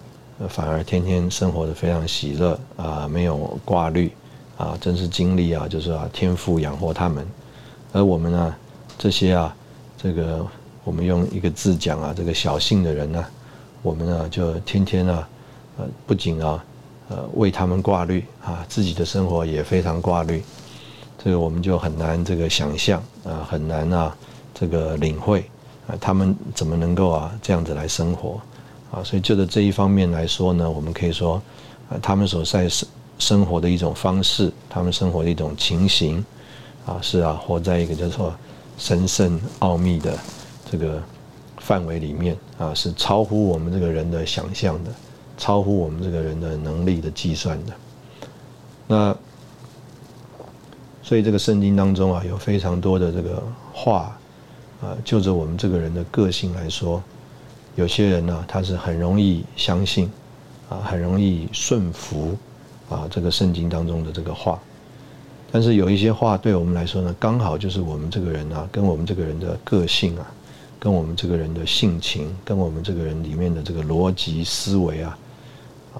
[0.49, 4.11] 反而天天生活的非常喜乐啊，没有挂虑
[4.57, 7.25] 啊，真是经历啊，就是啊，天赋养活他们。
[7.93, 8.53] 而我们呢，
[8.97, 9.55] 这些啊，
[9.97, 10.45] 这个
[10.83, 13.25] 我们用一个字讲啊，这个小性的人呢，
[13.81, 15.29] 我们呢就天天啊，
[15.77, 16.61] 呃，不仅啊，
[17.09, 20.41] 呃，为他们挂虑啊，自己的生活也非常挂虑，
[21.23, 24.15] 这个我们就很难这个想象啊，很难啊，
[24.53, 25.43] 这个领会。
[25.87, 28.39] 啊，他们怎么能够啊这样子来生活
[28.91, 29.01] 啊？
[29.03, 31.41] 所以就着这一方面来说呢，我们可以说，
[31.89, 36.23] 啊，他们所在生生活的一种方式，他们生活的一种情形，
[36.85, 38.31] 啊，是啊，活在一个叫做
[38.77, 40.15] 神圣奥秘的
[40.69, 41.01] 这个
[41.57, 44.91] 范围里面啊，是超乎我们这个人的想象的，
[45.39, 47.73] 超乎我们这个人的能力的计算的。
[48.85, 49.17] 那
[51.01, 53.41] 所以这个圣经当中啊，有非常多的这个
[53.73, 54.15] 话。
[54.81, 57.03] 啊，就着我们这个人的个性来说，
[57.75, 60.09] 有些人呢，他是很容易相信，
[60.69, 62.37] 啊，很容易顺服，
[62.87, 64.57] 啊，这个圣经当中的这个话。
[65.51, 70.25] 但是有一些话对我们来说呢，刚好就是我们这个人啊，跟我们这个人的个性啊，
[70.79, 75.19] 跟我们这个人的性情，跟我们这个人里面的这个逻辑思维啊，啊，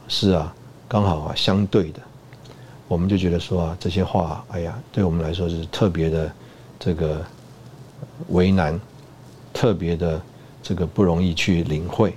[0.07, 0.53] 是啊，
[0.87, 1.99] 刚好啊相对的，
[2.87, 6.31] 我们就觉得说啊，这些话，哎呀，对我们来说是特别的
[6.79, 7.25] 这个。
[8.29, 8.79] 为难，
[9.53, 10.21] 特别的
[10.63, 12.13] 这个不容易去领会，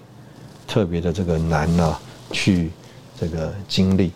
[0.66, 1.97] 特别的这个难呢，
[2.31, 2.71] 去
[3.18, 4.12] 这个经历。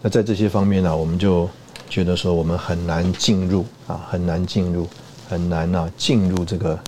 [0.00, 1.48] 那在这些方面呢，我们就
[1.88, 4.88] 觉得说我们很难进入啊，很难进入，
[5.28, 6.78] 很难呢进入这个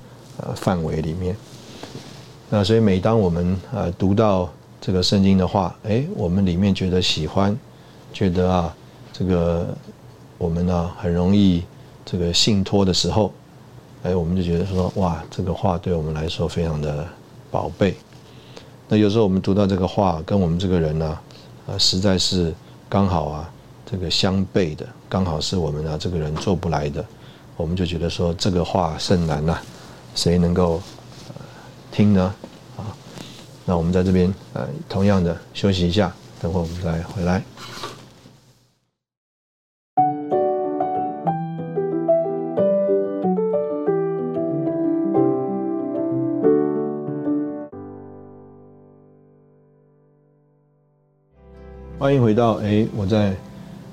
[0.40, 1.36] 呃范围里面。
[2.50, 4.48] 那所以每当我们呃读到
[4.80, 7.56] 这个圣经的话，哎，我们里面觉得喜欢，
[8.12, 8.74] 觉得啊
[9.12, 9.74] 这个
[10.36, 11.62] 我们呢很容易。
[12.10, 13.30] 这个信托的时候，
[14.02, 17.06] 哎，我们就觉得说，哇，这个话对我们来说非常的
[17.50, 17.94] 宝贝。
[18.88, 21.18] 那有时候我们读到这个话，跟我们这个人呢，
[21.66, 22.54] 呃，实在是
[22.88, 23.52] 刚好啊，
[23.84, 27.04] 这个相悖的，刚好是我们呢这个人做不来的，
[27.58, 29.58] 我们就觉得说这个话甚难呐，
[30.14, 30.80] 谁能够
[31.92, 32.34] 听呢？
[33.68, 36.10] 那我们在这边呃，同样的休息一下，
[36.40, 37.42] 等会我们再回来。
[51.98, 53.36] 欢迎回到哎，我在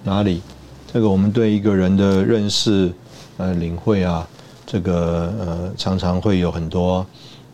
[0.05, 0.41] 哪里？
[0.87, 2.93] 这个我们对一个人的认识、
[3.35, 4.25] 呃领会啊，
[4.65, 7.05] 这个呃常常会有很多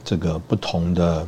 [0.04, 1.28] 这个不同的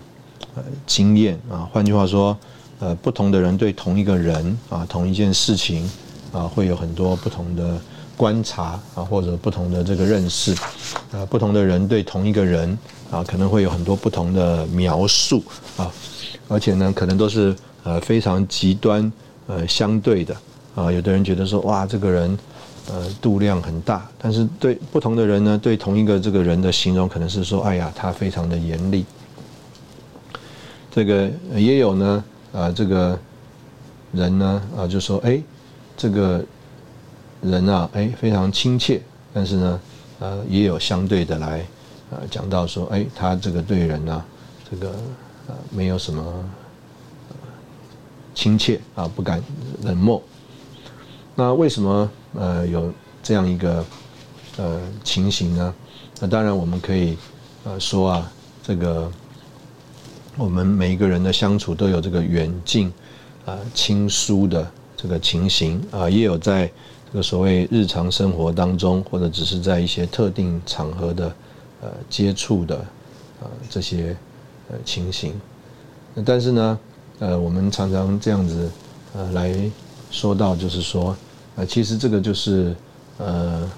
[0.55, 1.67] 呃经验啊。
[1.71, 2.37] 换句话说，
[2.79, 5.89] 呃，不同的人对同一个人啊、同一件事情
[6.31, 7.79] 啊，会有很多不同的
[8.15, 10.53] 观察啊，或者不同的这个认识
[11.11, 11.25] 啊。
[11.29, 12.77] 不同的人对同一个人
[13.11, 15.43] 啊，可能会有很多不同的描述
[15.77, 15.91] 啊，
[16.47, 17.55] 而且呢，可能都是。
[17.85, 19.11] 呃，非常极端，
[19.45, 20.33] 呃，相对的
[20.73, 22.39] 啊，有的人觉得说，哇，这个人，
[22.89, 29.03] 呃，度量很大，但是对不同的人呢，对同一个这个人的形容，可能是说，哎呀，他非常的严厉。
[30.93, 32.23] 这个也有呢，
[32.53, 33.17] 啊，这个
[34.11, 35.41] 人呢，啊，就说，哎，
[35.97, 36.43] 这个
[37.41, 39.01] 人啊，哎，非常亲切，
[39.33, 39.79] 但是呢，
[40.19, 41.65] 呃，也有相对的来，
[42.11, 44.23] 呃，讲到说，哎，他这个对人呢，
[44.69, 44.89] 这个
[45.47, 46.23] 呃，没有什么。
[48.35, 49.39] 亲切啊，不敢
[49.83, 50.19] 冷漠。
[51.35, 52.91] 那为什么呃有
[53.21, 53.85] 这样一个
[54.57, 55.73] 呃情形呢？
[56.19, 57.15] 那当然我们可以
[57.63, 58.31] 呃说啊，
[58.63, 59.09] 这个
[60.37, 62.91] 我们每一个人的相处都有这个远近
[63.45, 66.65] 啊亲疏的这个情形啊，也有在
[67.11, 71.35] 这个所谓日常生活当中，或者只是在一些特定场合的
[71.81, 72.77] 呃接触的
[73.41, 74.15] 呃这些
[74.69, 75.33] 呃情形。
[76.25, 76.79] 但是呢？
[77.19, 78.69] 呃，我们常常这样子，
[79.13, 79.55] 呃，来
[80.09, 81.15] 说到，就是说，
[81.55, 82.75] 呃，其实这个就是，
[83.19, 83.69] 呃，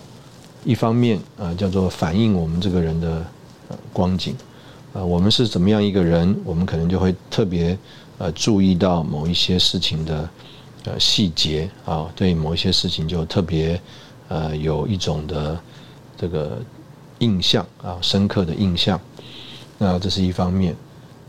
[0.64, 3.08] 一方面啊，叫做反映我们这个人的
[3.68, 4.36] 呃光景，
[4.96, 7.78] 啊，我们是怎么样一个人，我们可能就会特别
[8.18, 10.30] 呃注意到某一些事情的
[10.86, 13.80] 呃细节啊，对某一些事情就特别
[14.30, 15.60] 呃有一种的
[16.16, 16.60] 这个
[17.20, 18.98] 印象啊，深刻的印象，
[19.78, 20.74] 那这是一方面。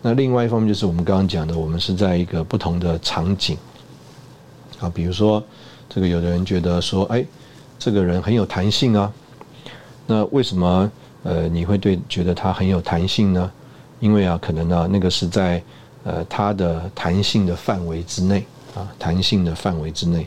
[0.01, 3.59] 那另外一方面就是我们刚刚讲的，我们是在一个不同的场景
[4.79, 5.43] 啊，比如说
[5.89, 7.27] 这个有的人觉得说，哎，
[7.81, 9.13] 这个人很有弹性啊，
[10.07, 10.89] 那为什么
[11.27, 13.51] 呃你会对觉得它很有弹性呢？
[13.99, 15.61] 因为啊，可能呢那个是在
[16.05, 20.27] 呃它的弹性的范围之内啊，弹性的范围之内。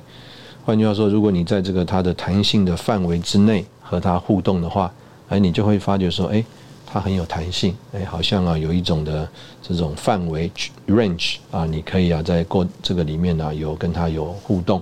[0.66, 4.92] 换句话说，如果你在这个它的弹性的范围之内和它互动的话，
[5.30, 6.44] 哎，你就会发觉说，哎。
[6.92, 9.30] 它很有弹性，哎，好像啊有一种的
[9.62, 10.52] 这种范围
[10.88, 14.82] range 啊，你可以啊在过这个里面呢有跟它有互动，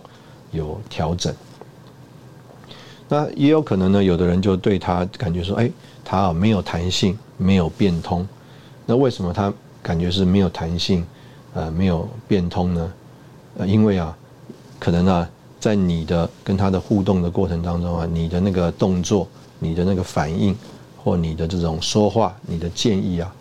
[0.52, 1.36] 有调整。
[3.10, 5.70] 那也有可能呢，有的人就对他感觉说，哎，
[6.10, 8.26] 他没有弹性，没有变通。
[8.86, 9.54] 那为什么他
[9.84, 11.06] 感觉是没有弹性，
[11.54, 12.94] 呃，没有变通呢？
[13.58, 14.16] 呃，因为啊，
[14.80, 15.30] 可能啊
[15.60, 19.28] 在你的跟他的互动的过程当中啊，你的那个动作，
[19.60, 20.56] 你的那个反应。
[21.04, 23.34] 或你的这种说话，你的建议啊，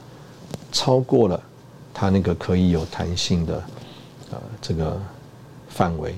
[0.71, 1.43] 超过了
[1.93, 3.55] 他那个可以有弹性的
[4.31, 4.97] 呃这个
[5.69, 6.15] 范围，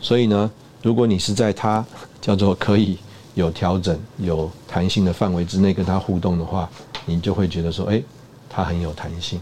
[0.00, 0.48] 所以呢，
[0.80, 1.84] 如果你是在他
[2.20, 2.96] 叫做可以
[3.40, 6.70] 有调整、有弹性的范围之内跟他互动的话，
[7.06, 8.00] 你就会觉得说，哎，
[8.48, 9.40] 他很有弹性。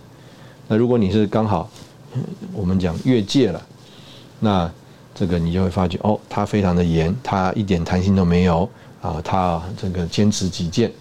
[0.66, 1.68] 那如果你是刚好
[2.52, 3.62] 我们讲越界了，
[4.40, 4.70] 那
[5.14, 8.68] 这个你就会发觉，哦，他非常的严，他一点弹性都没有
[9.02, 10.92] 啊，他这个坚持己见。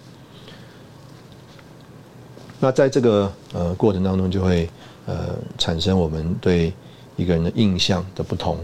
[2.60, 4.70] 那在这个呃过程当中，就会
[5.06, 6.74] 呃产生我们对
[7.16, 8.58] 一个人的印象的不同。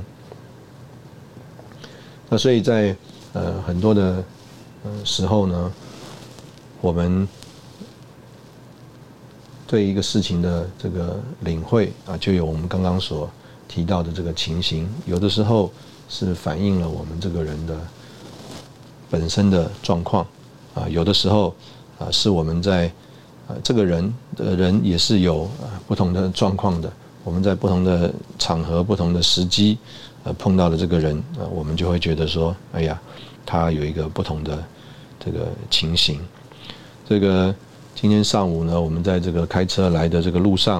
[2.29, 2.95] 那所以在
[3.33, 4.23] 呃很多的
[4.83, 5.71] 呃时候呢，
[6.79, 7.27] 我们
[9.67, 13.29] 对一个事情的这个领会啊，就有我们刚刚所
[13.67, 14.89] 提到的这个情形。
[15.05, 15.71] 有的时候
[16.07, 17.77] 是反映了我们这个人的
[19.09, 20.25] 本身的状况
[20.73, 21.53] 啊，有的时候
[21.99, 22.91] 啊是我们在。
[23.45, 25.49] 啊，这个人的人也是有
[25.85, 26.89] 不同的状况的。
[27.25, 28.09] 我们在不同的
[28.39, 29.77] 场合、不同的时机，
[30.23, 32.99] 呃，碰到了这个人，啊，我们就会觉得说，哎呀，
[33.45, 34.63] 他有一个不同的
[35.19, 36.19] 这个情形。
[37.07, 37.53] 这个
[37.95, 40.79] 今天上午呢，我们在这个开车来的这个路上，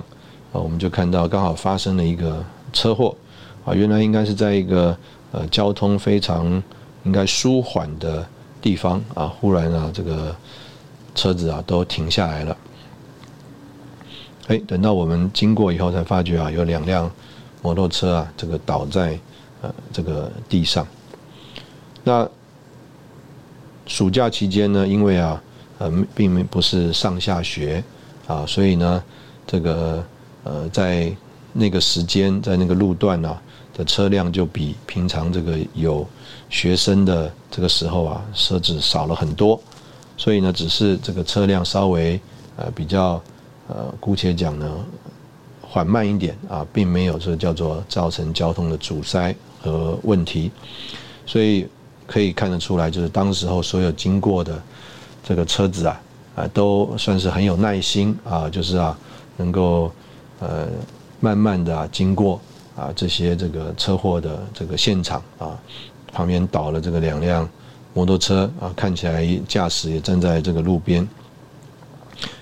[0.52, 3.16] 啊，我们就看到刚好发生了一个车祸，
[3.66, 4.98] 啊，原来应该是在一个
[5.32, 6.62] 呃交通非常
[7.04, 8.26] 应该舒缓的
[8.62, 10.36] 地方，啊，忽然啊这个。
[11.16, 12.58] 车子啊都停下来了，
[14.48, 17.08] 哎，等到我们经过以后才发觉啊，有两辆
[17.62, 19.16] 摩托车啊，这个倒在
[19.64, 20.86] 呃这个地上。
[22.03, 22.30] 那
[23.88, 25.41] 暑假期间呢，因为啊，
[25.80, 27.84] 呃，并没不是上下学
[28.28, 29.03] 啊，所以呢，
[29.47, 30.03] 这个
[30.43, 31.11] 呃，在
[31.51, 33.36] 那个时间，在那个路段呢
[33.74, 36.07] 的车辆就比平常这个有
[36.49, 39.59] 学生的这个时候啊，设置少了很多。
[40.16, 42.20] 所以呢，只是这个车辆稍微
[42.55, 43.22] 呃比较
[43.68, 44.72] 呃，姑且讲呢
[45.61, 50.51] 缓慢一点啊，并没有说叫做造成交通的阻塞和问题，
[51.26, 51.66] 所以
[52.05, 54.61] 可以看得出来，就是当时候所有经过的
[55.24, 56.01] 这个车子啊，
[56.36, 58.97] 啊，都算是很有耐心啊，就是啊，
[59.38, 59.89] 能够
[60.39, 60.68] 呃
[61.22, 62.41] 慢慢的经过
[62.76, 65.57] 啊这些这个车祸的这个现场啊，
[66.11, 67.49] 旁边倒了这个两辆
[67.93, 71.07] 摩托车啊，看起来驾驶也站在这个路边，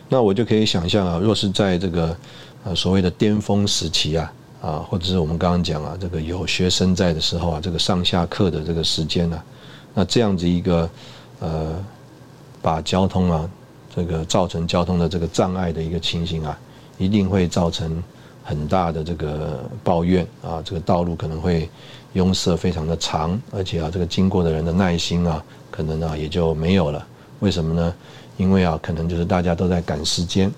[0.10, 2.18] 那我就可以想象啊，若是在这个。
[2.64, 4.32] 呃，所谓的巅峰时期啊，
[4.62, 9.42] 啊，或者是我们刚刚讲啊，这个有学生在的时候啊，这个上下课的这个时间呢，
[9.94, 10.88] 那这样子一个
[11.40, 11.84] 呃，
[12.62, 13.50] 把交通啊，
[13.96, 16.58] 这个造成交通的这个障碍的一个情形啊，
[17.00, 18.02] 一定会造成
[18.44, 21.68] 很大的这个抱怨啊，这个道路可能会
[22.14, 27.08] 拥塞非常的长，而且啊，这个经过的人的耐心啊，可能啊也就没有了。
[27.40, 27.94] 为什么呢？
[28.38, 30.52] 因为啊，可能就是大家都在赶时间。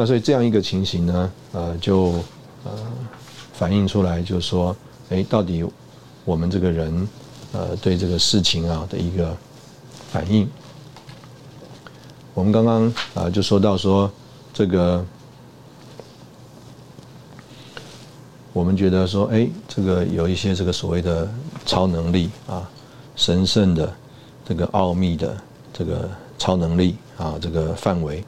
[0.00, 2.12] 那所以这样一个情形呢，呃，就
[2.64, 2.72] 呃
[3.52, 4.74] 反映出来，就是说，
[5.10, 5.62] 哎，到底
[6.24, 7.06] 我们这个人，
[7.52, 9.36] 呃，对这个事情啊的一个
[10.10, 10.48] 反应。
[12.32, 14.10] 我们刚刚啊就说到说，
[14.54, 15.04] 这个
[18.54, 21.30] 我们觉得说，哎，这个有一些这个所谓的
[21.66, 22.66] 超能力啊，
[23.16, 23.92] 神圣的
[24.48, 25.36] 这个奥秘的
[25.74, 28.24] 这个超能力啊，这个范围，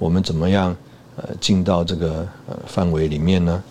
[0.00, 0.76] 我们怎么样？
[1.16, 3.62] 呃，进到这个呃范围里面呢，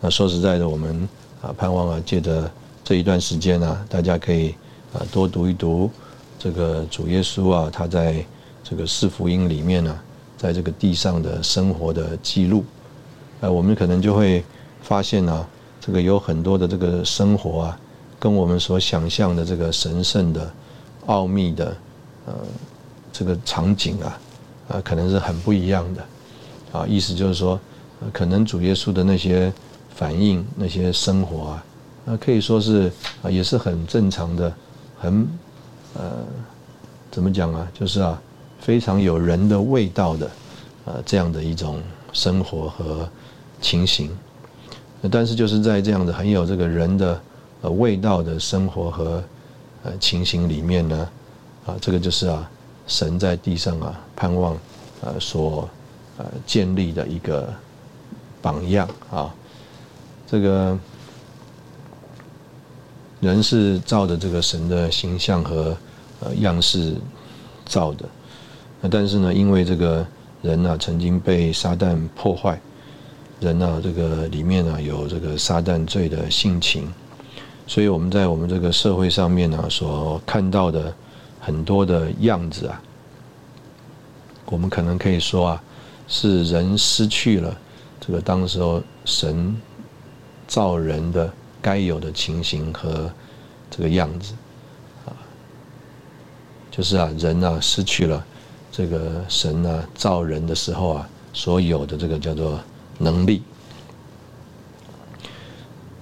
[0.00, 1.08] 那说实在的，我们
[1.42, 2.48] 啊盼望啊，借着
[2.84, 4.54] 这一段时间呢，大家可以
[4.92, 5.90] 啊多读一读
[6.38, 8.24] 这个主耶稣啊，他在
[8.62, 9.98] 这个四福音里面呢，
[10.36, 12.64] 在这个地上的生活的记录，
[13.40, 14.44] 呃，我们可能就会
[14.80, 15.46] 发现呢，
[15.80, 17.80] 这个有很多的这个生活啊，
[18.20, 20.48] 跟我们所想象的这个神圣的、
[21.06, 21.76] 奥秘的
[22.26, 22.34] 呃
[23.12, 24.20] 这个场景啊，
[24.68, 26.06] 啊，可能是很不一样的。
[26.72, 27.58] 啊，意思就是说，
[28.12, 29.50] 可能主耶稣的那些
[29.94, 31.64] 反应、那些生活啊，
[32.04, 32.92] 那可以说是
[33.22, 34.52] 啊，也是很正常的，
[34.98, 35.26] 很
[35.94, 36.24] 呃，
[37.10, 37.66] 怎么讲啊？
[37.72, 38.20] 就是啊，
[38.60, 40.30] 非常有人的味道的，
[40.84, 41.80] 呃，这样的一种
[42.12, 43.08] 生活和
[43.62, 44.10] 情形。
[45.10, 47.20] 但是就是在这样的很有这个人的
[47.62, 49.24] 呃味道的生活和
[49.84, 51.08] 呃情形里面呢，
[51.64, 52.50] 啊，这个就是啊，
[52.86, 54.54] 神在地上啊盼望
[55.00, 55.66] 呃所。
[56.18, 57.48] 呃，建立的一个
[58.42, 59.32] 榜样啊，
[60.26, 60.76] 这个
[63.20, 65.76] 人是照着这个神的形象和
[66.18, 66.96] 呃样式
[67.66, 68.04] 造的，
[68.80, 70.04] 那但是呢，因为这个
[70.42, 72.60] 人呢曾经被撒旦破坏，
[73.38, 76.92] 人呢这个里面呢有这个撒旦罪的性情，
[77.64, 80.92] 所以我们在我们这个社会上面呢所看到的
[81.38, 82.82] 很多的样子啊，
[84.46, 85.62] 我们可能可以说啊。
[86.08, 87.56] 是人失去了
[88.00, 89.54] 这个当时候神
[90.46, 91.30] 造人的
[91.60, 93.10] 该有的情形和
[93.70, 94.32] 这个样子
[95.04, 95.12] 啊，
[96.70, 98.24] 就是啊人啊失去了
[98.72, 102.58] 这个神啊造人的时候啊所有的这个叫做
[102.98, 103.42] 能力，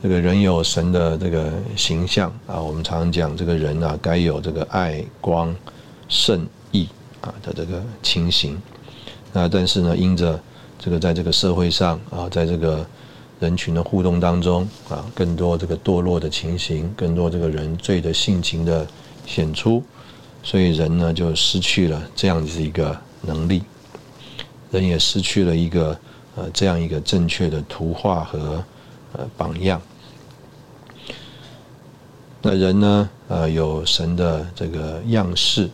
[0.01, 5.55] 这个人有神的这个形象啊，我们常常讲这个人啊该有这个爱光
[6.09, 6.89] 圣义
[7.21, 8.57] 啊的这个情形。
[9.37, 10.41] 那但是呢，因着
[10.79, 12.87] 这个在这个社会上啊，在这个
[13.39, 18.87] 人群的互动当中啊，更多这个堕落的情形，更多这个人罪的性情的
[19.27, 19.83] 显出，
[20.43, 23.63] 所以人呢就失去了这样子一个能力，
[24.71, 25.95] 人也失去了一个
[26.35, 28.65] 呃这样一个正确的图画和
[29.13, 29.79] 呃榜样。
[32.41, 35.69] 那人呢，呃，有神的这个样式。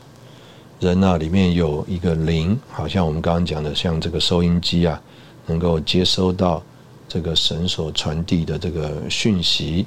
[0.82, 5.00] 人呢，里面有一个灵，好像我们刚刚讲的，像这个收音机啊，
[5.46, 6.60] 能够接收到
[7.08, 9.86] 这个神所传递的这个讯息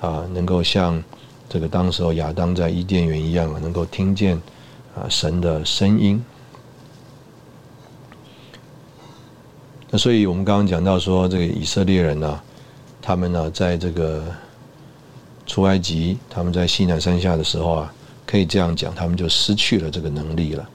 [0.00, 1.02] 啊，能够像
[1.48, 4.40] 这个当时候亚当在伊甸园一样啊，能够听见
[4.94, 6.24] 啊神的声音。
[9.90, 12.40] 那所以我们刚刚讲到说，这个以色列人呢，
[13.02, 14.22] 他们呢，在这个
[15.46, 17.92] 出埃及，他们在西南山下的时候啊。
[18.28, 20.68] 可以这样讲，他们就失去了这个能力了，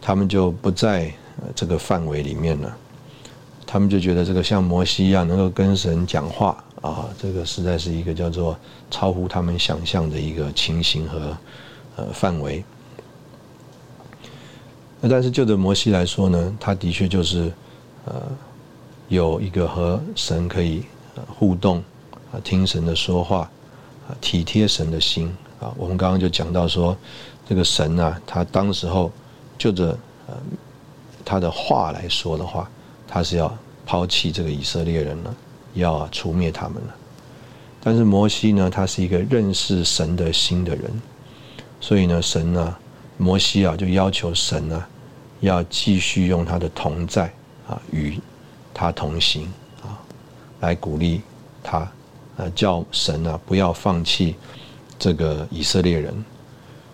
[0.00, 1.08] 他们就不在
[1.54, 2.76] 这个范围里面了，
[3.64, 8.58] 他们就觉得这个像摩西一样能够跟神讲话啊，这个实在是一个叫做
[8.90, 11.38] 超乎他们想象的一个情形和
[11.94, 12.64] 呃范围。
[15.00, 17.52] 那但是就着摩西来说呢，他的确就是
[18.04, 18.20] 呃
[19.06, 20.82] 有一个和神可以
[21.28, 21.78] 互动
[22.32, 23.48] 啊，听神的说话
[24.08, 25.32] 啊，体贴神的心。
[25.60, 26.96] 啊，我们刚刚就讲到说，
[27.48, 29.10] 这个神啊，他当时候
[29.56, 29.98] 就着
[31.24, 32.70] 他的话来说的话，
[33.06, 33.54] 他是要
[33.84, 35.34] 抛弃这个以色列人了，
[35.74, 36.94] 要除灭他们了。
[37.80, 40.90] 但是摩西呢，他是一个认识神的心的人，
[41.80, 42.76] 所以呢，神呢，
[43.16, 44.84] 摩西啊，就要求神呢，
[45.40, 47.32] 要继续用他的同在
[47.68, 48.18] 啊，与
[48.74, 49.52] 他同行
[49.82, 49.96] 啊，
[50.60, 51.22] 来鼓励
[51.62, 51.90] 他，
[52.36, 54.34] 呃，叫神啊不要放弃
[54.98, 56.24] 这个以色列人。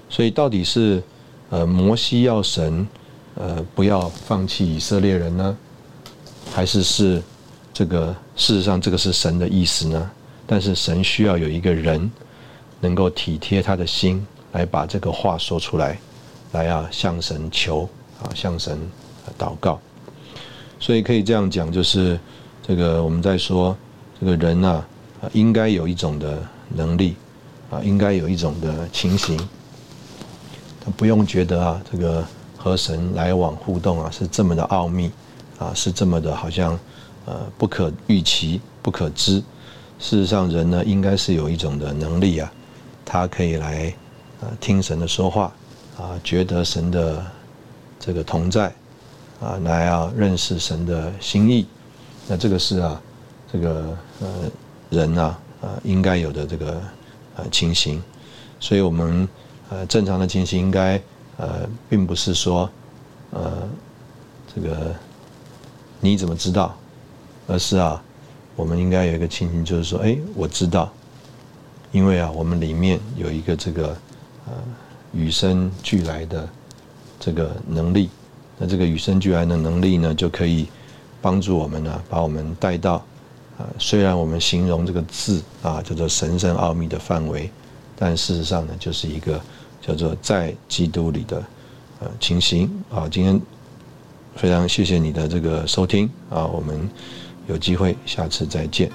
[0.09, 1.03] 所以到底是
[1.51, 2.87] 呃摩西要神
[3.35, 5.57] 呃不要放弃以色列人呢，
[6.53, 7.23] 还是是
[7.73, 10.11] 这个事实上这个是神的意思呢？
[10.47, 12.11] 但是神需要有一个人
[12.81, 15.99] 能够体贴他的心，来把这个话说出来，
[16.53, 17.89] 来啊向神求
[18.23, 18.79] 啊向神
[19.39, 19.81] 祷告。
[20.79, 22.21] 所以可以这样讲，就是
[22.63, 23.75] 这个我们在说
[24.21, 24.87] 这个人啊，
[25.33, 26.39] 应该有一种的
[26.69, 27.17] 能力
[27.71, 29.37] 啊，应该有一种的情形，
[30.81, 32.25] 他不用觉得啊这个
[32.57, 35.11] 和神来往互动啊是这么的奥秘
[35.59, 36.79] 啊，是这么的好像
[37.27, 39.43] 呃不可预期、不可知。
[39.99, 42.53] 事实上，人呢，应该是有一种的能力啊，
[43.05, 43.95] 他可以来
[44.41, 45.53] 呃听神的说话
[45.97, 47.25] 啊，觉得神的
[47.99, 48.73] 这个同在
[49.41, 51.67] 啊，来啊认识神的心意。
[52.27, 53.01] 那这个是啊，
[53.51, 54.29] 这个呃
[54.91, 56.83] 人啊呃应该有的这个
[57.37, 58.03] 呃情形。
[58.61, 59.29] 所以我们
[59.71, 61.01] 呃正常的情形应该
[61.37, 62.69] 呃并不是说
[63.31, 63.69] 呃
[64.55, 64.95] 这个
[66.01, 66.77] 你怎么知道，
[67.47, 68.03] 而是啊。
[68.57, 70.89] 我们应该有一个情形，就是说，哎，我知道，
[71.91, 73.89] 因为啊，我们里面有一个这个
[74.47, 74.53] 呃
[75.13, 76.49] 与生俱来的
[77.19, 78.09] 这个能力，
[78.57, 80.69] 那这个与生俱来的能力呢，就可以
[81.21, 83.05] 帮助我们呢，把我们带到
[83.59, 87.51] 啊虽然我们形容这个字啊叫做神圣奥秘的范围
[87.97, 89.41] 但事实上呢就是一个
[89.81, 91.43] 叫做在基督里的
[92.01, 92.71] 呃情形。
[92.91, 93.41] 啊今天
[94.37, 96.89] 非常谢谢你的这个收听啊我们
[97.47, 98.91] 有机会下次再见。